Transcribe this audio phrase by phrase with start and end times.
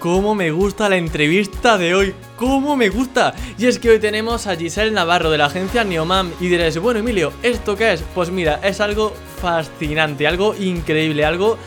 [0.00, 3.34] Cómo me gusta la entrevista de hoy, cómo me gusta.
[3.58, 7.00] Y es que hoy tenemos a Giselle Navarro de la agencia Neomam y diréis, bueno
[7.00, 8.02] Emilio, ¿esto qué es?
[8.14, 11.58] Pues mira, es algo fascinante, algo increíble, algo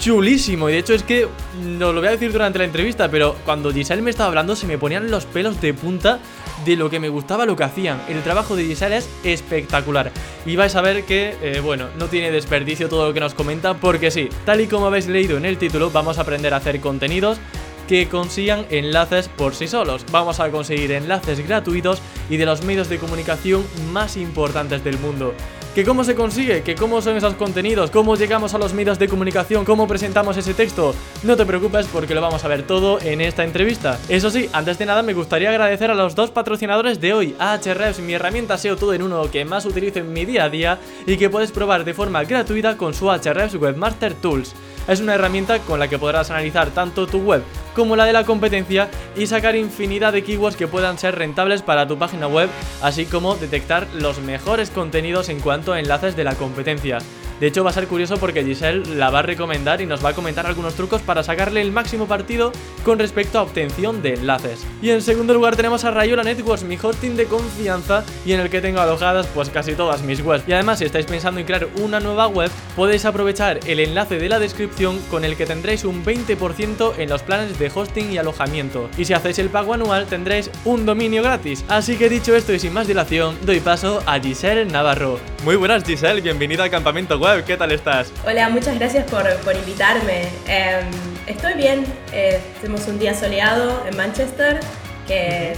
[0.00, 0.68] chulísimo.
[0.68, 1.28] Y de hecho es que,
[1.62, 4.66] no lo voy a decir durante la entrevista, pero cuando Giselle me estaba hablando se
[4.66, 6.18] me ponían los pelos de punta
[6.64, 8.02] de lo que me gustaba lo que hacían.
[8.08, 10.10] El trabajo de Giselle es espectacular.
[10.44, 13.74] Y vais a ver que, eh, bueno, no tiene desperdicio todo lo que nos comenta,
[13.74, 16.80] porque sí, tal y como habéis leído en el título, vamos a aprender a hacer
[16.80, 17.38] contenidos
[17.86, 20.04] que consigan enlaces por sí solos.
[20.10, 25.34] Vamos a conseguir enlaces gratuitos y de los medios de comunicación más importantes del mundo.
[25.76, 26.62] ¿Que cómo se consigue?
[26.62, 27.90] ¿Que cómo son esos contenidos?
[27.90, 29.66] ¿Cómo llegamos a los medios de comunicación?
[29.66, 30.94] ¿Cómo presentamos ese texto?
[31.22, 33.98] No te preocupes porque lo vamos a ver todo en esta entrevista.
[34.08, 38.00] Eso sí, antes de nada me gustaría agradecer a los dos patrocinadores de hoy, Ahrefs,
[38.00, 41.18] mi herramienta SEO todo en uno que más utilizo en mi día a día y
[41.18, 44.54] que puedes probar de forma gratuita con su Ahrefs Webmaster Tools.
[44.88, 47.42] Es una herramienta con la que podrás analizar tanto tu web
[47.76, 51.86] como la de la competencia y sacar infinidad de keywords que puedan ser rentables para
[51.86, 52.48] tu página web,
[52.82, 56.98] así como detectar los mejores contenidos en cuanto a enlaces de la competencia.
[57.40, 60.10] De hecho, va a ser curioso porque Giselle la va a recomendar y nos va
[60.10, 62.50] a comentar algunos trucos para sacarle el máximo partido
[62.82, 64.66] con respecto a obtención de enlaces.
[64.80, 68.48] Y en segundo lugar tenemos a Rayola Networks, mi hosting de confianza y en el
[68.48, 70.44] que tengo alojadas pues casi todas mis webs.
[70.48, 74.28] Y además, si estáis pensando en crear una nueva web, podéis aprovechar el enlace de
[74.30, 78.88] la descripción con el que tendréis un 20% en los planes de hosting y alojamiento.
[78.96, 81.64] Y si hacéis el pago anual, tendréis un dominio gratis.
[81.68, 85.18] Así que dicho esto y sin más dilación, doy paso a Giselle Navarro.
[85.44, 88.12] Muy buenas Giselle, bienvenida al campamento web, ¿qué tal estás?
[88.26, 89.26] Hola, muchas gracias por,
[89.56, 90.28] invitarme.
[90.46, 90.90] Em,
[91.26, 94.60] estoy bien, eh, tenemos un día soleado en Manchester,
[95.06, 95.54] que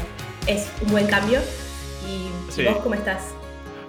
[0.46, 1.40] es un buen cambio.
[2.06, 3.38] ¿Y vos cómo estás?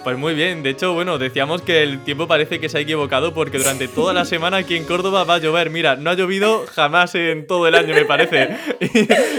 [0.04, 3.34] Pues muy bien, de hecho, bueno, decíamos que el tiempo parece que se ha equivocado
[3.34, 5.70] porque durante toda la semana aquí en Córdoba va a llover.
[5.70, 8.50] Mira, no ha llovido jamás en todo el año, me parece.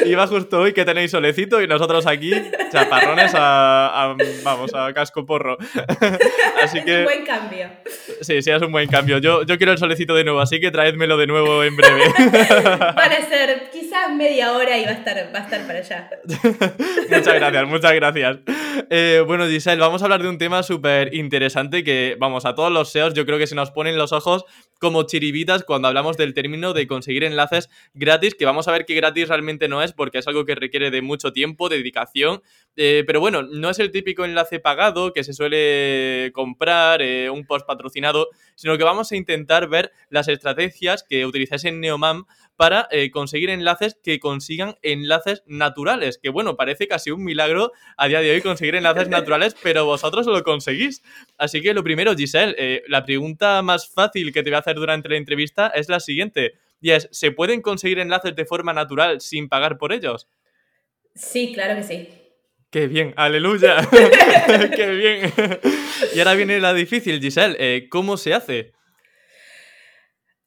[0.04, 2.32] Y, va justo hoy que tenéis solecito y nosotros aquí,
[2.72, 5.56] chaparrones a, vamos, a casco porro.
[6.62, 6.98] Así que...
[6.98, 7.68] Un buen cambio.
[8.20, 9.18] Sí, sí, es un buen cambio.
[9.18, 12.04] Yo, yo quiero el solecito de nuevo, así que traédmelo de nuevo en breve.
[12.96, 16.10] Van a ser quizás media hora y va a estar, va a estar para allá.
[17.08, 18.38] muchas gracias, muchas gracias.
[18.90, 22.70] Eh, bueno, Giselle, vamos a hablar de un tema súper interesante que, vamos, a todos
[22.70, 24.44] los SEOs yo creo que se nos ponen los ojos
[24.78, 28.94] como chiribitas cuando hablamos del término de conseguir enlaces gratis, que vamos a ver que
[28.94, 32.42] gratis realmente no es porque es algo que requiere de mucho tiempo, dedicación,
[32.76, 37.44] eh, pero bueno, no es el típico enlace pagado que se suele comprar, eh, un
[37.44, 42.24] post patrocinado, sino que vamos a intentar ver las estrategias que utilizáis en Neomam
[42.60, 46.18] para eh, conseguir enlaces que consigan enlaces naturales.
[46.22, 50.26] Que bueno, parece casi un milagro a día de hoy conseguir enlaces naturales, pero vosotros
[50.26, 51.02] lo conseguís.
[51.38, 54.76] Así que lo primero, Giselle, eh, la pregunta más fácil que te voy a hacer
[54.76, 56.52] durante la entrevista es la siguiente.
[56.82, 60.28] Y es, ¿se pueden conseguir enlaces de forma natural sin pagar por ellos?
[61.14, 62.08] Sí, claro que sí.
[62.68, 63.14] ¡Qué bien!
[63.16, 63.88] ¡Aleluya!
[64.76, 65.32] ¡Qué bien!
[66.14, 67.56] y ahora viene la difícil, Giselle.
[67.58, 68.74] Eh, ¿Cómo se hace?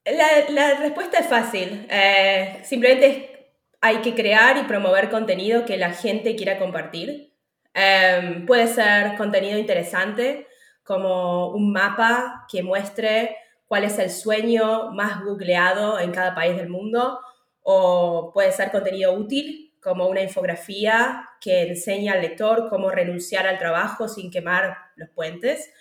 [0.06, 1.88] La, respuesta es fácil.
[1.90, 7.34] Eh, simplemente hay que crear y promover contenido que la gente quiera compartir.
[7.74, 10.48] Em, puede ser contenido interesante,
[10.84, 13.38] como un mapa que muestre
[13.68, 17.20] cuál es el sueño más googleado en cada país del mundo,
[17.62, 23.58] o puede ser contenido útil, como una infografía que enseña al lector cómo renunciar al
[23.58, 25.72] trabajo sin quemar los puentes,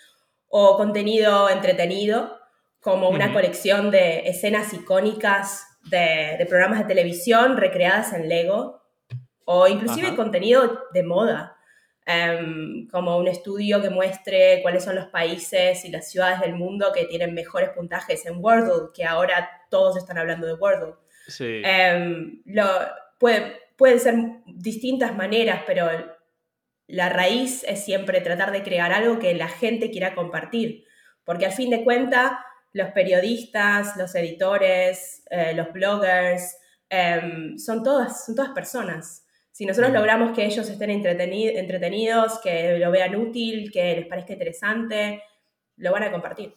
[0.49, 2.42] o contenido entretenido,
[2.83, 8.83] como una colección de escenas icónicas de, programas de televisión recreadas en Lego,
[9.45, 11.57] o inclusive contenido de moda,
[12.05, 16.91] em, como un estudio que muestre cuáles son los países y las ciudades del mundo
[16.93, 20.95] que tienen mejores puntajes en Wordle, que ahora todos están hablando de Wordle.
[21.29, 21.63] Sí.
[21.65, 22.67] Em, lo,
[23.19, 24.15] puede, pueden ser
[24.47, 25.89] distintas maneras, pero
[26.89, 30.85] la raíz es siempre tratar de crear algo que la gente quiera compartir,
[31.25, 32.33] porque al fin de cuentas
[32.73, 36.57] los periodistas, los editores, eh, los bloggers,
[36.89, 39.27] em, son, todas, son todas personas.
[39.51, 45.23] Si nosotros logramos que ellos estén entretenidos, que lo vean útil, que les parezca interesante,
[45.77, 46.55] lo van a compartir.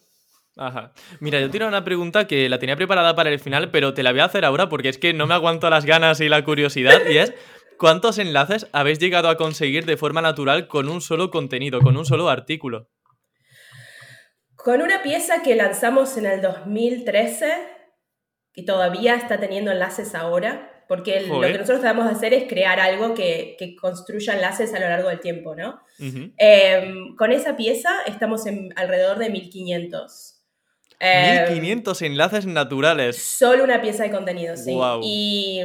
[0.56, 0.92] Ajá.
[1.20, 4.12] Mira, yo tengo una pregunta que la tenía preparada para el final, pero te la
[4.12, 7.02] voy a hacer ahora porque es que no me aguanto las ganas y la curiosidad.
[7.06, 7.34] Y es,
[7.78, 12.06] ¿cuántos enlaces habéis llegado a conseguir de forma natural con un solo contenido, con un
[12.06, 12.88] solo artículo?
[14.66, 17.52] Con una pieza que lanzamos en el 2013,
[18.52, 22.80] que todavía está teniendo enlaces ahora, porque lo que nosotros tratamos de hacer es crear
[22.80, 25.78] algo que, construya enlaces a lo largo del tiempo, ¿no?
[26.36, 30.42] Em, con esa pieza estamos en alrededor de 1500.
[31.00, 33.22] 1500 em, enlaces naturales.
[33.22, 34.76] Solo una pieza de contenido, sí.
[35.00, 35.60] Y,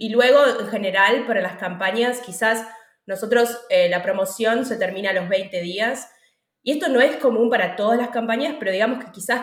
[0.00, 2.66] y, luego, en general, para las campañas, quizás
[3.04, 6.08] nosotros eh, la promoción se termina a los 20 días.
[6.64, 9.42] Y esto no es común para todas las campañas, pero digamos que quizás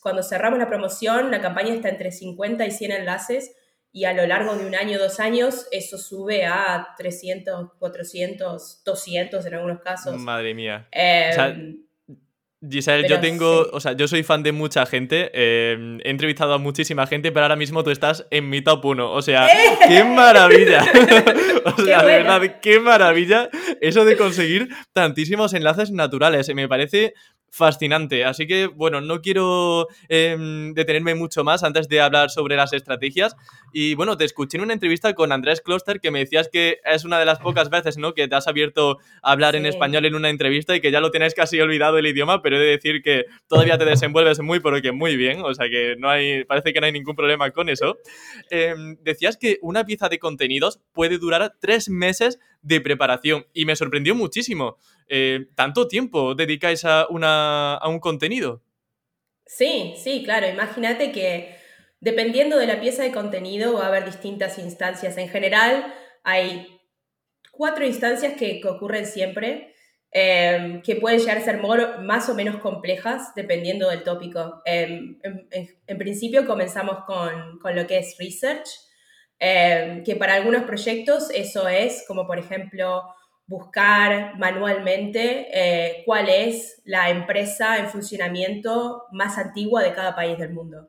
[0.00, 3.54] cuando cerramos la promoción, la campaña está entre 50 y 100 enlaces
[3.96, 9.46] y a lo largo de un año, dos años, eso sube a 300, 400, 200
[9.46, 10.16] en algunos casos.
[10.18, 10.86] Madre mía.
[10.92, 11.85] Em,
[12.62, 16.58] Giselle, yo tengo, o sea, yo soy fan de mucha gente, em, he entrevistado a
[16.58, 19.46] muchísima gente, pero ahora mismo tú estás en mi top 1, o sea,
[19.86, 20.80] ¡qué maravilla!
[21.64, 23.50] o sea, de verdad, qué maravilla
[23.82, 27.12] eso de conseguir tantísimos enlaces naturales, me parece
[27.56, 28.24] fascinante.
[28.24, 33.34] Así que, bueno, no quiero em, detenerme mucho más antes de hablar sobre las estrategias.
[33.72, 37.04] Y bueno, te escuché en una entrevista con Andrés Kloster que me decías que es
[37.04, 38.14] una de las pocas veces, ¿no?
[38.14, 41.10] Que te has abierto a hablar en español en una entrevista y que ya lo
[41.10, 44.92] tienes casi olvidado el idioma, pero de decir que todavía te desenvuelves muy, pero que
[44.92, 45.40] muy bien.
[45.42, 47.98] O sea que no hay, parece que no hay ningún problema con eso.
[48.50, 53.76] Em, decías que una pieza de contenidos puede durar tres meses de preparación y me
[53.76, 54.76] sorprendió muchísimo.
[55.08, 58.62] Eh, ¿Tanto tiempo dedicáis a, una, a un contenido?
[59.46, 60.48] Sí, sí, claro.
[60.48, 61.56] Imagínate que
[62.00, 65.16] dependiendo de la pieza de contenido va a haber distintas instancias.
[65.16, 65.94] En general
[66.24, 66.80] hay
[67.52, 69.74] cuatro instancias que, ocurren siempre.
[70.18, 74.62] Em, que pueden llegar a ser más o menos complejas dependiendo del tópico.
[74.64, 78.66] Em, en, principio comenzamos con, con, lo que es research,
[79.38, 83.02] em, que para algunos proyectos eso es como por ejemplo
[83.46, 90.54] buscar manualmente eh, cuál es la empresa en funcionamiento más antigua de cada país del
[90.54, 90.88] mundo.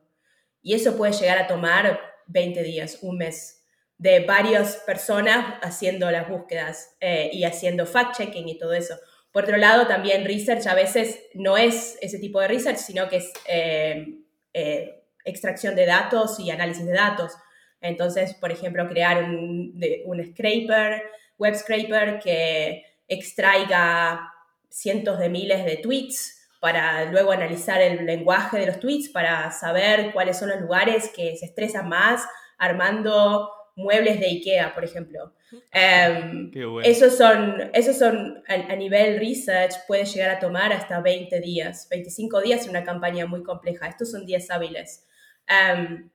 [0.62, 3.62] Y eso puede llegar a tomar 20 días, un mes,
[3.98, 8.94] de varias personas haciendo las búsquedas eh, y haciendo fact-checking y todo eso.
[9.32, 13.16] Por otro lado, también research a veces no es ese tipo de research, sino que
[13.16, 17.32] es eh, extracción de datos y análisis de datos.
[17.80, 21.02] Entonces, por ejemplo, crear un, un scraper
[21.38, 24.32] web scraper que extraiga
[24.68, 30.12] cientos de miles de tweets para luego analizar el lenguaje de los tweets, para saber
[30.12, 32.26] cuáles son los lugares que se estresan más
[32.58, 33.48] armando
[33.78, 35.32] muebles de IKEA, por ejemplo.
[35.52, 36.50] Um,
[36.82, 42.40] Esos son, esos son a, nivel research, puede llegar a tomar hasta 20 días, 25
[42.40, 43.86] días en una campaña muy compleja.
[43.86, 45.06] Estos son días hábiles.
[45.46, 46.10] Em,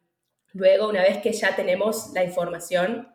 [0.51, 3.07] luego, una vez que ya tenemos la información,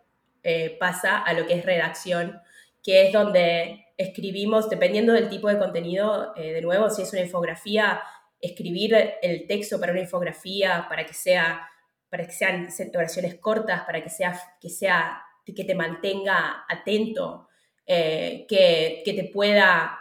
[0.42, 2.40] eh, pasa a lo que es redacción,
[2.82, 7.22] que es donde escribimos, dependiendo del tipo de contenido, eh, de nuevo, si es una
[7.22, 8.00] infografía,
[8.40, 11.68] escribir el texto para una infografía, para que, sea,
[12.10, 17.48] para que sean oraciones cortas, para que, sea, que, sea, que te mantenga atento,
[17.86, 19.98] eh, que, que, te pueda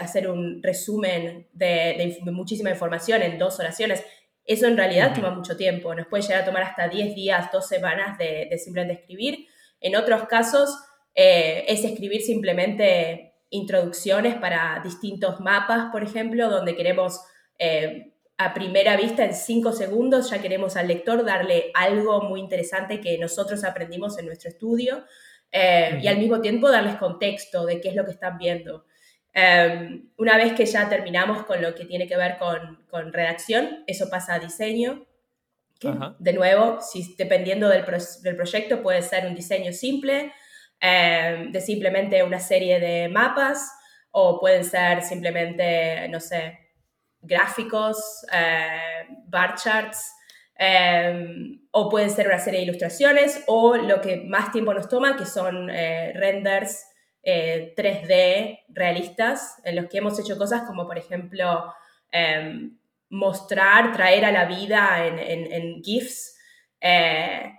[0.00, 4.04] hacer un resumen de, muchísima información en dos oraciones.
[4.44, 7.66] Eso en realidad toma mucho tiempo, nos puede llegar a tomar hasta 10 días, dos
[7.66, 9.46] semanas de, de simplemente escribir
[9.80, 10.70] en otros casos
[11.14, 17.20] eh, es escribir simplemente introducciones para distintos mapas, por ejemplo, donde queremos
[17.58, 23.00] eh, a primera vista, en cinco segundos, ya queremos al lector darle algo muy interesante
[23.00, 25.04] que nosotros aprendimos en nuestro estudio
[25.50, 28.84] eh, y al mismo tiempo darles contexto de qué es lo que están viendo.
[29.32, 33.84] Em, una vez que ya terminamos con lo que tiene que ver con, con redacción,
[33.86, 35.06] eso pasa a diseño
[36.18, 37.84] de nuevo, si, dependiendo del,
[38.22, 40.32] del, proyecto, puede ser un diseño simple,
[40.80, 43.72] eh, de simplemente una serie de mapas,
[44.10, 46.65] o pueden ser simplemente, no sé,
[47.26, 50.14] gráficos, eh, bar charts,
[50.58, 55.16] eh, o pueden ser una serie de ilustraciones, o lo que más tiempo nos toma,
[55.16, 56.86] que son renders
[57.22, 61.72] 3D realistas, en los que hemos hecho cosas como, por ejemplo,
[63.08, 66.36] mostrar, traer a la vida en, GIFs
[66.80, 67.52] eh,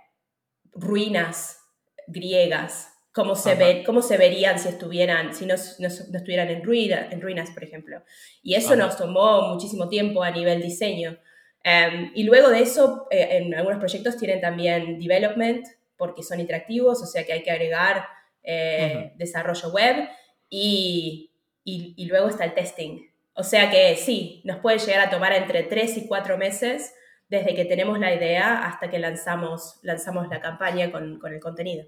[0.72, 1.58] ruinas
[2.06, 7.50] griegas, como se, ve, cómo se verían si estuvieran, si no, estuvieran en, en ruinas,
[7.50, 8.00] por ejemplo.
[8.44, 11.18] Y eso nos tomó muchísimo tiempo a nivel diseño.
[11.64, 17.02] Em, y luego de eso, eh, en algunos proyectos tienen también development, porque son interactivos,
[17.02, 18.06] o sea que hay que agregar
[18.44, 20.08] eh, desarrollo web,
[20.48, 21.32] y,
[21.64, 23.00] y luego está el testing,
[23.34, 26.94] o sea que sí, nos puede llegar a tomar entre tres y cuatro meses
[27.28, 31.86] desde que tenemos la idea hasta que lanzamos, lanzamos la campaña con, el contenido.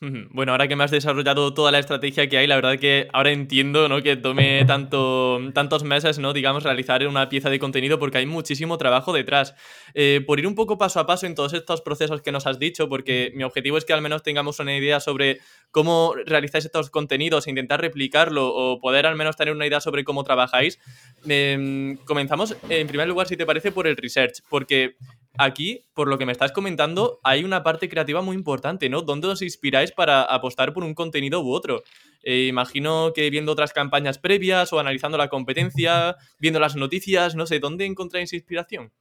[0.00, 3.32] Bueno, ahora que me has desarrollado toda la estrategia que hay, la verdad que ahora
[3.32, 4.00] entiendo ¿no?
[4.00, 6.32] que tome tanto, tantos meses, ¿no?
[6.32, 9.56] digamos, realizar una pieza de contenido porque hay muchísimo trabajo detrás.
[9.94, 12.60] Eh, por ir un poco paso a paso en todos estos procesos que nos has
[12.60, 15.40] dicho, porque mi objetivo es que al menos tengamos una idea sobre
[15.72, 20.04] cómo realizáis estos contenidos e intentar replicarlo o poder al menos tener una idea sobre
[20.04, 20.78] cómo trabajáis,
[21.26, 24.94] em, comenzamos en primer lugar, si te parece, por el research, porque
[25.38, 29.02] aquí, por lo que me estás comentando, hay una parte creativa muy importante, ¿no?
[29.02, 31.84] ¿Dónde os inspiráis para apostar por un contenido u otro?
[32.22, 37.46] Eh, imagino que viendo otras campañas previas o analizando la competencia, viendo las noticias, no
[37.46, 38.92] sé, ¿dónde encontráis inspiración?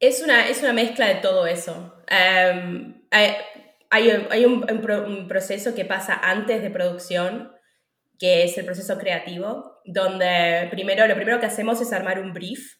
[0.00, 1.94] Es una, es una mezcla de todo eso.
[2.08, 7.52] Em, hay, un, proceso que pasa antes de producción,
[8.18, 12.76] que es el proceso creativo, donde primero, lo primero que hacemos es armar un brief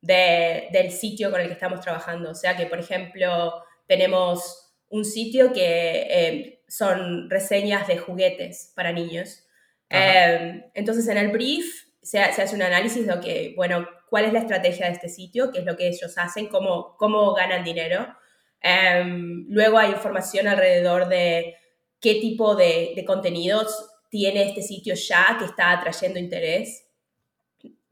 [0.00, 2.30] del sitio con el que estamos trabajando.
[2.30, 8.92] O sea que, por ejemplo, tenemos un sitio que eh, son reseñas de juguetes para
[8.92, 9.44] niños.
[9.88, 11.66] Em, entonces, en el brief
[12.02, 15.60] se, hace un análisis de, que, bueno, cuál es la estrategia de este sitio, qué
[15.60, 18.06] es lo que ellos hacen, cómo, cómo ganan dinero.
[18.60, 21.56] Em, luego hay información alrededor de
[22.00, 26.85] qué tipo de, de contenidos tiene este sitio ya que está atrayendo interés.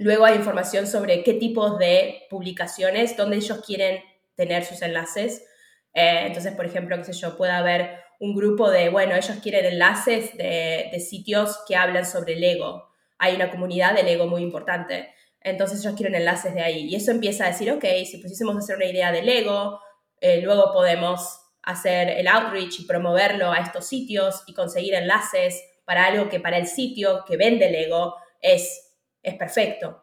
[0.04, 4.02] Luego hay información sobre qué tipos de publicaciones, dónde ellos quieren
[4.34, 5.46] tener sus enlaces.
[5.94, 9.64] Eh, entonces, por ejemplo, qué sé yo, puede haber un grupo de, bueno, ellos quieren
[9.64, 12.90] enlaces de, sitios que hablan sobre Lego.
[13.16, 15.08] Hay una comunidad de Lego muy importante.
[15.40, 16.86] Entonces ellos quieren enlaces de ahí.
[16.86, 19.80] Y eso empieza a decir, ok, si pusiésemos a hacer una idea de Lego,
[20.20, 26.04] eh, luego podemos hacer el outreach y promoverlo a estos sitios y conseguir enlaces para
[26.04, 28.83] algo que para el sitio que vende Lego es
[29.24, 30.02] es perfecto.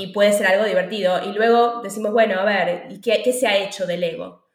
[0.00, 1.22] Y puede ser algo divertido.
[1.22, 4.46] Y luego decimos, bueno, a ver, ¿y qué, se ha hecho del ego?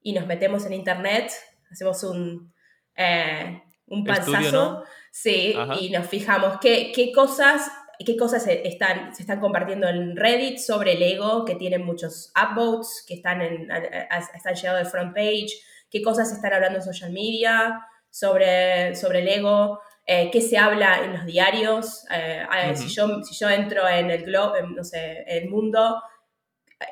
[0.00, 1.30] Y nos metemos en internet,
[1.70, 2.54] hacemos un,
[2.96, 7.70] eh, un panzazo, sí, y nos fijamos qué, qué cosas
[8.04, 12.32] qué cosas se están, se están compartiendo en Reddit sobre el ego, que tienen muchos
[12.34, 15.48] upvotes, que están, en, están llegando al front page,
[15.90, 19.80] qué cosas se están hablando en social media sobre, sobre el ego,
[20.12, 22.04] eh, qué se habla en los diarios.
[22.10, 26.02] Eh, si, yo, si yo entro en el globo, no sé, el mundo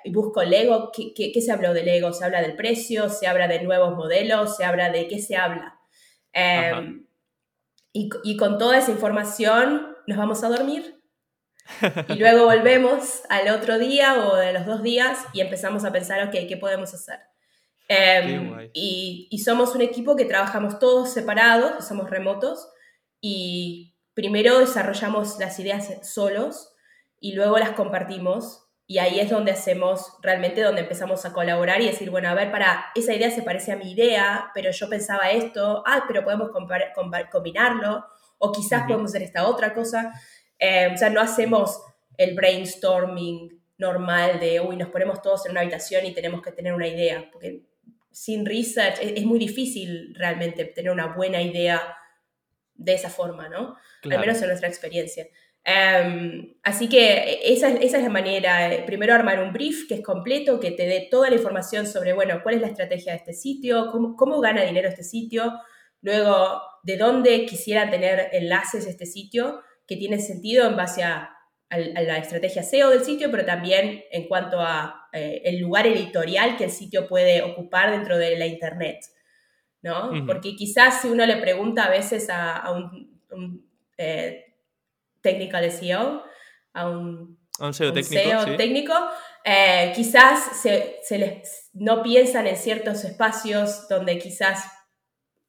[0.05, 2.13] y busco Lego, ¿qué, ¿qué, se habló del Lego?
[2.13, 3.09] ¿Se habla del precio?
[3.09, 4.57] ¿Se habla de nuevos modelos?
[4.57, 5.81] ¿Se habla de qué se habla?
[6.33, 7.09] Em,
[7.93, 11.03] y, y, con toda esa información nos vamos a dormir.
[12.09, 16.25] y luego volvemos al otro día o de los dos días y empezamos a pensar,
[16.29, 17.19] ok, ¿qué podemos hacer?
[17.89, 22.69] Em, y, y, somos un equipo que trabajamos todos separados, somos remotos,
[23.21, 26.75] y primero desarrollamos las ideas solos
[27.21, 31.87] y luego las compartimos y ahí es donde hacemos realmente, donde empezamos a colaborar y
[31.87, 35.31] decir, bueno, a ver, para, esa idea se parece a mi idea, pero yo pensaba
[35.31, 36.51] esto, ah, pero podemos
[37.31, 38.07] combinarlo,
[38.39, 40.19] o quizás podemos hacer esta otra cosa.
[40.59, 41.83] Eh, o sea, no hacemos
[42.17, 46.73] el brainstorming normal de, uy, nos ponemos todos en una habitación y tenemos que tener
[46.73, 47.67] una idea, porque
[48.11, 51.95] sin research es muy difícil realmente tener una buena idea
[52.79, 53.77] de esa forma, ¿no?
[54.05, 55.27] Al menos en nuestra experiencia.
[55.65, 60.61] Em, así que esa, esa, es la manera, primero armar un brief que es completo,
[60.61, 63.91] que te dé toda la información sobre, bueno, cuál es la estrategia de este sitio,
[63.93, 65.53] cómo, cómo gana dinero este sitio,
[66.01, 71.35] luego de dónde quisiera tener enlaces este sitio, que tiene sentido en base a,
[71.71, 76.65] la estrategia SEO del sitio, pero también en cuanto a eh, el lugar editorial que
[76.65, 79.01] el sitio puede ocupar dentro de la Internet.
[79.83, 80.11] ¿No?
[80.27, 83.67] Porque quizás si uno le pregunta a veces a, un,
[83.97, 84.55] eh,
[85.21, 86.23] técnico de SEO,
[86.73, 87.39] a un,
[87.73, 87.93] SEO
[88.57, 88.95] técnico,
[89.45, 94.65] eh, quizás se, les, no piensan en ciertos espacios donde quizás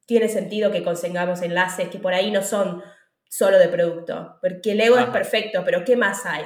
[0.06, 2.84] tiene sentido que consigamos enlaces que por ahí no son
[3.30, 6.46] solo de producto, porque el ego es perfecto, pero ¿qué más hay?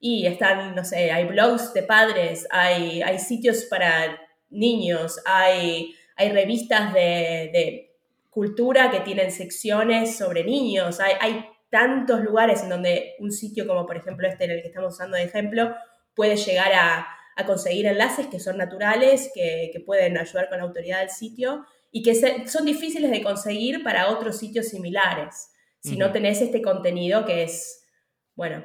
[0.00, 6.30] Y están, no sé, hay blogs de padres, hay, hay sitios para niños, hay hay
[6.30, 7.90] revistas de,
[8.30, 13.96] cultura que tienen secciones sobre niños, hay, tantos lugares en donde un sitio como por
[13.96, 15.74] ejemplo este en el que estamos usando de ejemplo
[16.14, 17.08] puede llegar a,
[17.46, 22.14] conseguir enlaces que son naturales, que, pueden ayudar con la autoridad del sitio y que
[22.46, 27.84] son difíciles de conseguir para otros sitios similares, si no tenés este contenido que es,
[28.36, 28.64] bueno,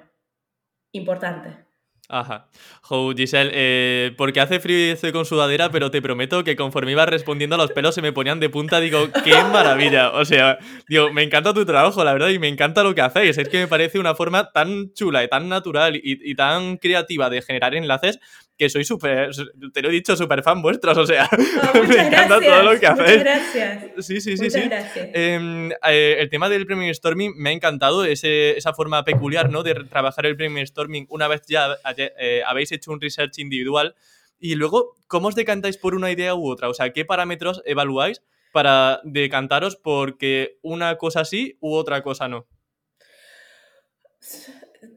[0.92, 1.69] importante.
[2.12, 2.48] Ajá.
[2.82, 6.92] Jo, Giselle, eh, porque hace frío y estoy con sudadera, pero te prometo que conforme
[6.94, 10.10] iba respondiendo los pelos se me ponían de punta, digo, qué maravilla.
[10.14, 13.38] O sea, digo, me encanta tu trabajo, la verdad, y me encanta lo que hacéis.
[13.38, 17.30] Es que me parece una forma tan chula y tan natural y, y tan creativa
[17.30, 18.20] de generar enlaces
[18.60, 19.30] que soy súper,
[19.74, 21.30] te lo he dicho, súper fan vuestros, o sea,
[21.74, 23.20] oh, me encanta todo lo que hacéis.
[23.20, 24.06] gracias.
[24.06, 24.60] Sí, sí, sí, sí.
[24.96, 29.64] Eh, eh, el tema del Premium Storming me ha encantado, ese, esa forma peculiar, ¿no?
[29.64, 33.96] De trabajar el Premium Storming una vez ya eh, habéis hecho un research individual.
[34.40, 36.70] Y luego, ¿cómo os decantáis por una idea u otra?
[36.70, 42.48] O sea, ¿qué parámetros evaluáis para decantaros porque una cosa sí u otra cosa no?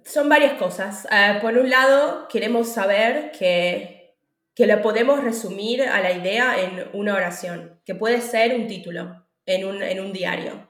[0.04, 1.06] Son varias cosas.
[1.10, 4.14] Eh, por un lado, queremos saber que,
[4.54, 9.26] que le podemos resumir a la idea en una oración, que puede ser un título
[9.46, 10.68] en un, en un diario.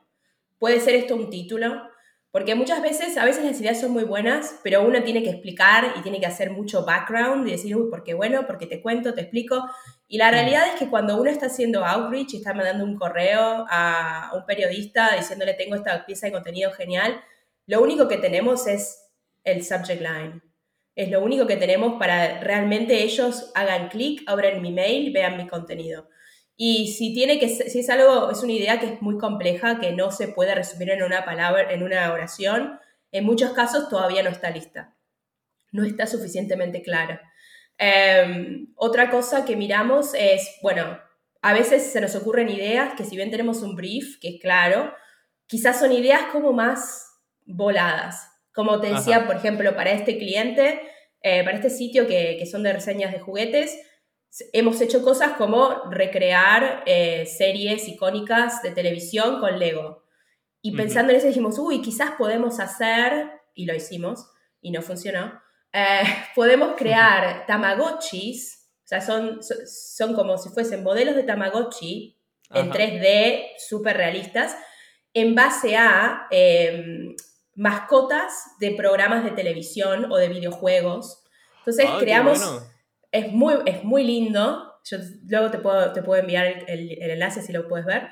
[0.59, 1.83] Puede ser esto un título,
[2.33, 5.93] porque muchas veces, a veces las ideas son muy buenas, pero uno tiene que explicar
[5.99, 8.47] y tiene que hacer mucho background y decir, uy, ¿por qué bueno?
[8.47, 9.63] Porque te cuento, te explico.
[10.09, 10.33] Y la mm.
[10.33, 14.47] realidad es que cuando uno está haciendo outreach y está mandando un correo a un
[14.47, 17.23] periodista diciéndole, tengo esta pieza de contenido genial,
[17.67, 19.11] lo único que tenemos es
[19.45, 20.41] el subject line.
[20.95, 25.47] Es lo único que tenemos para realmente ellos hagan clic, abran mi mail, vean mi
[25.47, 26.09] contenido.
[26.65, 29.91] Y si tiene que si es algo, es una idea que es muy compleja, que
[29.91, 32.79] no se puede resumir en una palabra, en una oración,
[33.11, 34.95] en muchos casos todavía no está lista.
[35.73, 37.21] No está suficientemente clara.
[37.79, 41.01] Em, otra cosa que miramos es, bueno,
[41.41, 44.95] a veces se nos ocurren ideas que si bien tenemos un brief, que es claro,
[45.49, 47.09] quizás son ideas como más
[47.45, 48.29] voladas.
[48.55, 50.81] Como te decía, por ejemplo, para este cliente,
[51.23, 53.77] eh, para este sitio que, que son de reseñas de juguetes,
[54.53, 60.05] hemos hecho cosas como recrear eh, series icónicas de televisión con Lego.
[60.63, 65.41] Y pensando en eso dijimos, uy, quizás podemos hacer, y lo hicimos, y no funcionó,
[65.73, 66.03] eh,
[66.35, 72.19] podemos crear tamagotchis, o sea, son, son como si fuesen modelos de tamagotchi
[72.51, 74.57] en 3D súper realistas,
[75.15, 77.15] en base a em,
[77.55, 81.23] mascotas de programas de televisión o de videojuegos.
[81.59, 82.41] Entonces creamos
[83.13, 84.81] es muy, es muy lindo.
[84.85, 88.09] Yo luego te puedo, te puedo enviar el, el, enlace si lo puedes ver.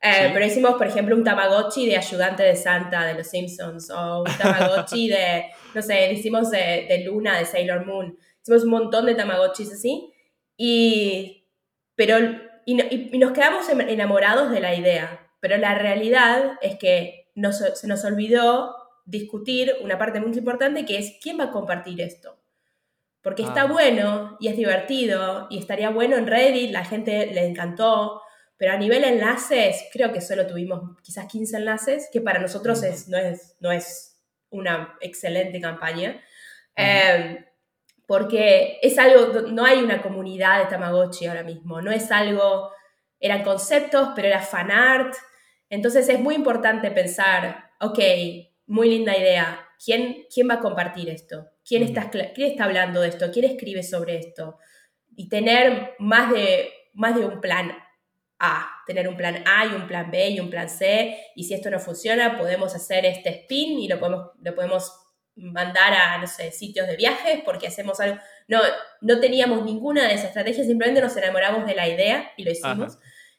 [0.00, 4.20] Eh, pero hicimos, por ejemplo, un Tamagotchi de ayudante de Santa de los Simpsons o
[4.20, 8.16] un Tamagotchi de, no sé, hicimos de, de, Luna de Sailor Moon.
[8.42, 10.12] Hicimos un montón de Tamagotchis así.
[10.56, 11.48] Y,
[11.96, 12.18] pero,
[12.64, 15.30] y, y nos quedamos enamorados de la idea.
[15.40, 18.76] Pero la realidad es que nos, se nos olvidó
[19.06, 22.38] discutir una parte muy importante que es quién va a compartir esto.
[23.24, 28.20] Porque está bueno y es divertido y estaría bueno en Reddit, la gente le encantó,
[28.58, 33.08] pero a nivel enlaces, creo que solo tuvimos quizás 15 enlaces, que para nosotros es,
[33.08, 36.22] no, es, no es una excelente campaña.
[36.76, 37.42] Em,
[38.06, 42.72] porque es algo, no hay una comunidad de Tamagotchi ahora mismo, no es algo,
[43.18, 45.14] eran conceptos, pero era fan art.
[45.70, 47.98] Entonces es muy importante pensar, ok,
[48.66, 51.53] muy linda idea, ¿quién, quién va a compartir esto?
[51.66, 53.30] ¿Quién está, ¿Quién está hablando de esto?
[53.32, 54.58] ¿Quién escribe sobre esto?
[55.16, 57.72] Y tener más de, más de un plan
[58.38, 61.54] A, tener un plan A y un plan B y un plan C, y si
[61.54, 64.92] esto no funciona, podemos hacer este spin y lo podemos, lo podemos
[65.36, 68.18] mandar a, no sé, sitios de viajes porque hacemos algo.
[68.46, 68.60] No,
[69.00, 72.98] no teníamos ninguna de esas estrategias, simplemente nos enamoramos de la idea y lo hicimos.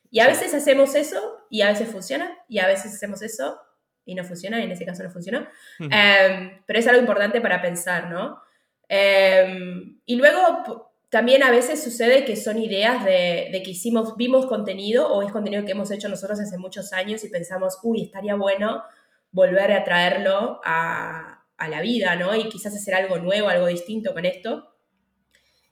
[0.10, 3.60] Y a veces hacemos eso y a veces funciona, y a veces hacemos eso
[4.06, 5.48] y no funciona, y en ese caso no funcionó.
[5.80, 8.40] Em, pero es algo importante para pensar, ¿no?
[8.88, 14.46] Em, y luego también a veces sucede que son ideas de, de, que hicimos, vimos
[14.46, 18.36] contenido o es contenido que hemos hecho nosotros hace muchos años y pensamos, uy, estaría
[18.36, 18.84] bueno
[19.32, 22.36] volver a traerlo a, a la vida, ¿no?
[22.36, 24.76] Y quizás hacer algo nuevo, algo distinto con esto.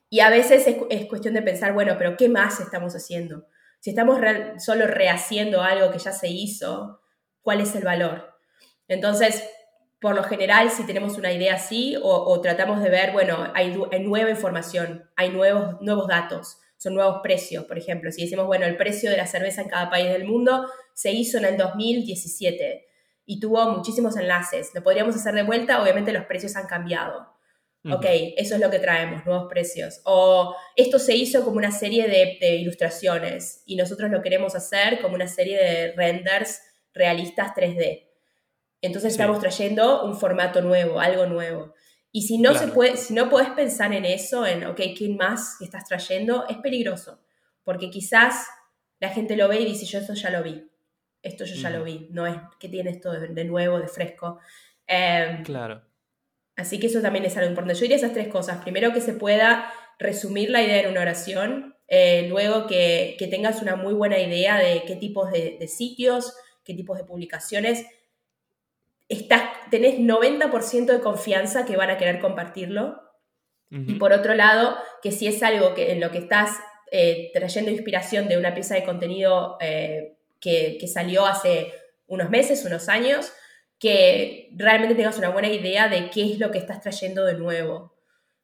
[0.10, 3.48] Y a veces es, es cuestión de pensar, bueno, pero ¿qué más estamos haciendo?
[3.80, 4.20] Si estamos
[4.60, 7.02] solo rehaciendo algo que ya se hizo,
[7.44, 8.34] cuál es el valor.
[8.88, 9.44] Entonces,
[10.02, 14.30] por lo general, si tenemos una idea así o, tratamos de ver, bueno, hay, nueva
[14.30, 18.12] información, hay nuevos, nuevos datos, son nuevos precios, por ejemplo.
[18.12, 21.38] Si decimos, bueno, el precio de la cerveza en cada país del mundo se hizo
[21.38, 22.86] en el 2017
[23.26, 24.72] y tuvo muchísimos enlaces.
[24.74, 27.32] Lo podríamos hacer de vuelta, obviamente los precios han cambiado.
[27.90, 28.06] Ok,
[28.38, 30.02] eso es lo que traemos, nuevos precios.
[30.06, 35.02] O esto se hizo como una serie de, de ilustraciones y nosotros lo queremos hacer
[35.02, 36.62] como una serie de renders
[36.94, 38.08] realistas 3D.
[38.82, 41.74] Entonces estamos trayendo un formato nuevo, algo nuevo.
[42.12, 45.60] Y si no, se puede, si no puedes pensar en eso, en, ok, ¿quién más
[45.62, 46.46] estás trayendo?
[46.48, 47.20] Es peligroso,
[47.64, 48.46] porque quizás
[49.00, 50.70] la gente lo ve y dice, yo eso ya lo vi,
[51.24, 54.40] esto yo ya lo vi, no es que tiene esto de, nuevo, de fresco.
[54.86, 55.82] Em, claro.
[56.56, 57.76] Así que eso también es algo importante.
[57.76, 58.62] Yo diría esas tres cosas.
[58.62, 61.76] Primero, que se pueda resumir la idea en una oración.
[61.88, 66.98] Eh, luego, que, tengas una muy buena idea de qué tipos de, sitios, qué tipos
[66.98, 67.86] de publicaciones.
[69.10, 73.02] Estás, tenés 90% de confianza que van a querer compartirlo.
[73.72, 76.60] Y por otro lado, que si es algo que, en lo que estás
[76.92, 81.74] eh, trayendo inspiración de una pieza de contenido eh, que, que salió hace
[82.06, 83.34] unos meses, unos años,
[83.80, 87.94] que realmente tengas una buena idea de qué es lo que estás trayendo de nuevo.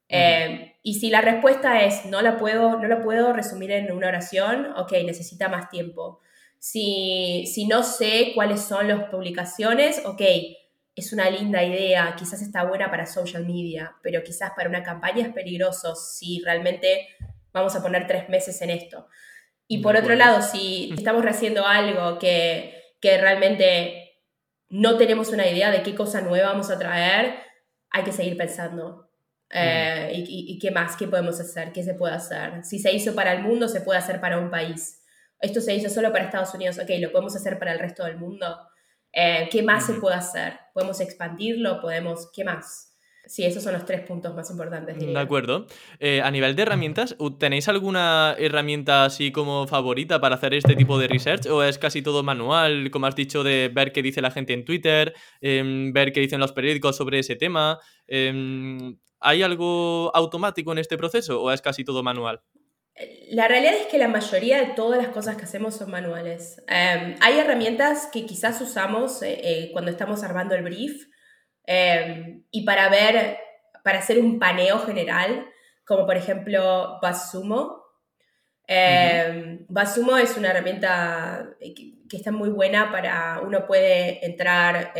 [0.09, 4.07] Eh, y si la respuesta es no la, puedo, no la puedo resumir en una
[4.07, 6.19] oración, ok, necesita más tiempo.
[6.59, 10.21] Si, si no sé cuáles son las publicaciones, ok,
[10.95, 15.25] es una linda idea, quizás está buena para social media, pero quizás para una campaña
[15.25, 17.07] es peligroso si realmente
[17.53, 19.07] vamos a poner tres meses en esto.
[19.67, 24.09] Y por otro lado, si estamos haciendo algo que, que realmente
[24.69, 27.35] no tenemos una idea de qué cosa nueva vamos a traer,
[27.91, 29.09] hay que seguir pensando.
[29.51, 30.95] Eh, y, qué más?
[30.95, 31.71] ¿Qué podemos hacer?
[31.71, 32.63] ¿Qué se puede hacer?
[32.63, 34.98] Si se hizo para el mundo, se puede hacer para un país.
[35.41, 38.17] Esto se hizo solo para Estados Unidos, ok, lo podemos hacer para el resto del
[38.17, 38.57] mundo.
[39.11, 40.59] Eh, ¿Qué más se puede hacer?
[40.73, 41.81] ¿Podemos expandirlo?
[41.81, 42.29] ¿Podemos?
[42.33, 42.89] ¿Qué más?
[43.25, 44.97] Sí, esos son los tres puntos más importantes.
[44.97, 45.67] De acuerdo.
[45.99, 50.97] Eh, a nivel de herramientas, ¿tenéis alguna herramienta así como favorita para hacer este tipo
[50.97, 51.45] de research?
[51.45, 54.65] ¿O es casi todo manual, como has dicho, de ver qué dice la gente en
[54.65, 57.79] Twitter, em, ver qué dicen los periódicos sobre ese tema?
[58.07, 62.41] Em, ¿Hay algo automático en este proceso o es casi todo manual?
[63.31, 66.61] La realidad es que la mayoría de todas las cosas que hacemos son manuales.
[66.67, 71.05] Em, hay herramientas que quizás usamos eh, eh, cuando estamos armando el brief,
[71.71, 73.37] Em, y para ver,
[73.83, 75.47] para hacer un paneo general,
[75.85, 77.83] como por ejemplo Basumo.
[78.67, 84.93] Eh, Basumo es una herramienta que, está muy buena para, uno puede entrar